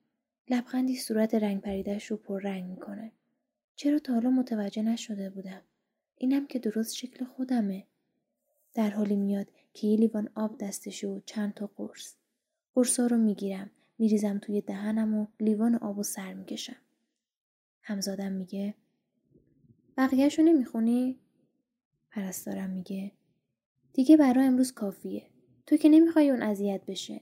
لبخندی 0.47 0.95
صورت 0.95 1.35
رنگ 1.35 1.61
پریدش 1.61 2.11
رو 2.11 2.17
پر 2.17 2.41
رنگ 2.41 2.69
می‌کنه. 2.69 3.11
چرا 3.75 3.99
تا 3.99 4.13
حالا 4.13 4.29
متوجه 4.29 4.81
نشده 4.81 5.29
بودم؟ 5.29 5.61
اینم 6.17 6.47
که 6.47 6.59
درست 6.59 6.95
شکل 6.95 7.25
خودمه. 7.25 7.87
در 8.73 8.89
حالی 8.89 9.15
میاد 9.15 9.47
که 9.73 9.87
یه 9.87 9.97
لیوان 9.97 10.29
آب 10.35 10.57
دستشه 10.57 11.07
و 11.07 11.19
چند 11.25 11.53
تا 11.53 11.69
قرص. 11.75 12.15
قرصا 12.75 13.07
رو 13.07 13.17
می‌گیرم. 13.17 13.71
میریزم 13.97 14.37
توی 14.37 14.61
دهنم 14.61 15.13
و 15.13 15.27
لیوان 15.39 15.75
آب 15.75 15.97
و 15.97 16.03
سر 16.03 16.33
می‌کشم. 16.33 16.81
همزادم 17.81 18.31
میگه 18.31 18.73
بقیهشو 19.97 20.41
نمی‌خونی؟ 20.41 21.19
پرستارم 22.11 22.69
میگه 22.69 23.11
دیگه 23.93 24.17
برا 24.17 24.41
امروز 24.41 24.71
کافیه. 24.71 25.25
تو 25.69 25.77
که 25.77 25.89
نمی‌خوای 25.89 26.29
اون 26.29 26.41
اذیت 26.41 26.85
بشه. 26.85 27.21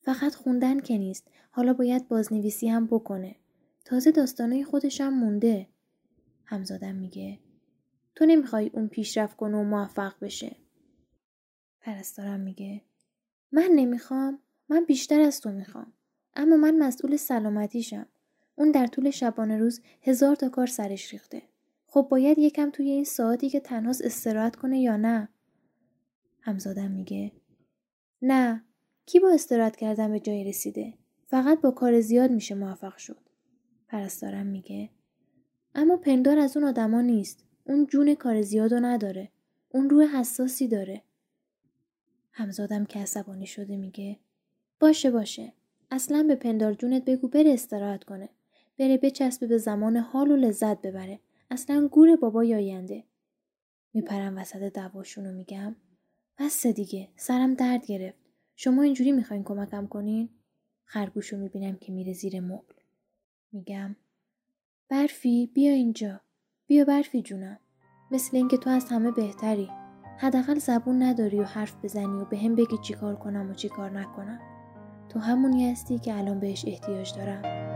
فقط 0.00 0.34
خوندن 0.34 0.80
که 0.80 0.98
نیست. 0.98 1.28
حالا 1.50 1.72
باید 1.72 2.08
بازنویسی 2.08 2.68
هم 2.68 2.86
بکنه. 2.86 3.36
تازه 3.84 4.10
داستانای 4.10 4.64
خودش 4.64 5.00
هم 5.00 5.18
مونده. 5.18 5.68
همزادم 6.44 6.94
میگه 6.94 7.38
تو 8.14 8.26
نمی‌خوای 8.26 8.70
اون 8.72 8.88
پیشرفت 8.88 9.36
کنه 9.36 9.58
و 9.58 9.62
موفق 9.62 10.14
بشه. 10.20 10.56
پرستارم 11.80 12.40
میگه 12.40 12.82
من 13.52 13.68
نمی‌خوام. 13.74 14.38
من 14.68 14.84
بیشتر 14.84 15.20
از 15.20 15.40
تو 15.40 15.50
می‌خوام. 15.50 15.92
اما 16.36 16.56
من 16.56 16.78
مسئول 16.78 17.16
سلامتیشم. 17.16 18.06
اون 18.56 18.70
در 18.70 18.86
طول 18.86 19.10
شبانه 19.10 19.56
روز 19.56 19.80
هزار 20.02 20.36
تا 20.36 20.48
کار 20.48 20.66
سرش 20.66 21.12
ریخته. 21.12 21.42
خب 21.86 22.06
باید 22.10 22.38
یکم 22.38 22.70
توی 22.70 22.90
این 22.90 23.04
ساعتی 23.04 23.50
که 23.50 23.60
تنهاست 23.60 24.04
استراحت 24.04 24.56
کنه 24.56 24.80
یا 24.80 24.96
نه؟ 24.96 25.28
همزادم 26.40 26.90
میگه 26.90 27.32
نه 28.22 28.64
کی 29.06 29.20
با 29.20 29.30
استراحت 29.30 29.76
کردن 29.76 30.12
به 30.12 30.20
جای 30.20 30.44
رسیده؟ 30.44 30.94
فقط 31.26 31.60
با 31.60 31.70
کار 31.70 32.00
زیاد 32.00 32.30
میشه 32.30 32.54
موفق 32.54 32.96
شد. 32.96 33.18
پرستارم 33.88 34.46
میگه. 34.46 34.90
اما 35.74 35.96
پندار 35.96 36.38
از 36.38 36.56
اون 36.56 36.66
آدما 36.66 37.00
نیست. 37.00 37.44
اون 37.64 37.86
جون 37.86 38.14
کار 38.14 38.42
زیادو 38.42 38.80
نداره. 38.80 39.28
اون 39.68 39.90
روح 39.90 40.04
حساسی 40.04 40.68
داره. 40.68 41.02
همزادم 42.32 42.84
که 42.84 42.98
عصبانی 42.98 43.46
شده 43.46 43.76
میگه. 43.76 44.18
باشه 44.80 45.10
باشه. 45.10 45.52
اصلا 45.90 46.22
به 46.22 46.34
پندار 46.34 46.74
جونت 46.74 47.04
بگو 47.04 47.28
بره 47.28 47.52
استراحت 47.52 48.04
کنه. 48.04 48.28
بره 48.78 48.98
بچسبه 48.98 49.46
به 49.46 49.58
زمان 49.58 49.96
حال 49.96 50.30
و 50.30 50.36
لذت 50.36 50.82
ببره. 50.82 51.20
اصلا 51.50 51.88
گور 51.88 52.16
بابای 52.16 52.54
آینده 52.54 53.04
میپرم 53.94 54.38
وسط 54.38 54.72
دعواشون 54.72 55.26
و 55.26 55.32
میگم. 55.32 55.76
بس 56.38 56.66
دیگه 56.66 57.08
سرم 57.16 57.54
درد 57.54 57.86
گرفت. 57.86 58.18
شما 58.56 58.82
اینجوری 58.82 59.12
می‌خواین 59.12 59.44
کمکم 59.44 59.86
کنین؟ 59.86 60.28
خرگوش 60.84 61.32
رو 61.32 61.38
می‌بینم 61.38 61.76
که 61.76 61.92
میره 61.92 62.12
زیر 62.12 62.40
مبل. 62.40 62.74
میگم 63.52 63.96
برفی 64.88 65.50
بیا 65.54 65.72
اینجا. 65.72 66.20
بیا 66.66 66.84
برفی 66.84 67.22
جونم. 67.22 67.58
مثل 68.10 68.36
اینکه 68.36 68.56
تو 68.56 68.70
از 68.70 68.84
همه 68.84 69.10
بهتری. 69.10 69.68
حداقل 70.18 70.58
زبون 70.58 71.02
نداری 71.02 71.40
و 71.40 71.44
حرف 71.44 71.84
بزنی 71.84 72.20
و 72.20 72.24
به 72.24 72.38
هم 72.38 72.54
بگی 72.54 72.78
چیکار 72.82 73.16
کنم 73.16 73.50
و 73.50 73.54
چیکار 73.54 73.90
نکنم. 73.90 74.40
تو 75.08 75.18
همونی 75.18 75.70
هستی 75.70 75.98
که 75.98 76.14
الان 76.14 76.40
بهش 76.40 76.64
احتیاج 76.66 77.14
دارم. 77.14 77.71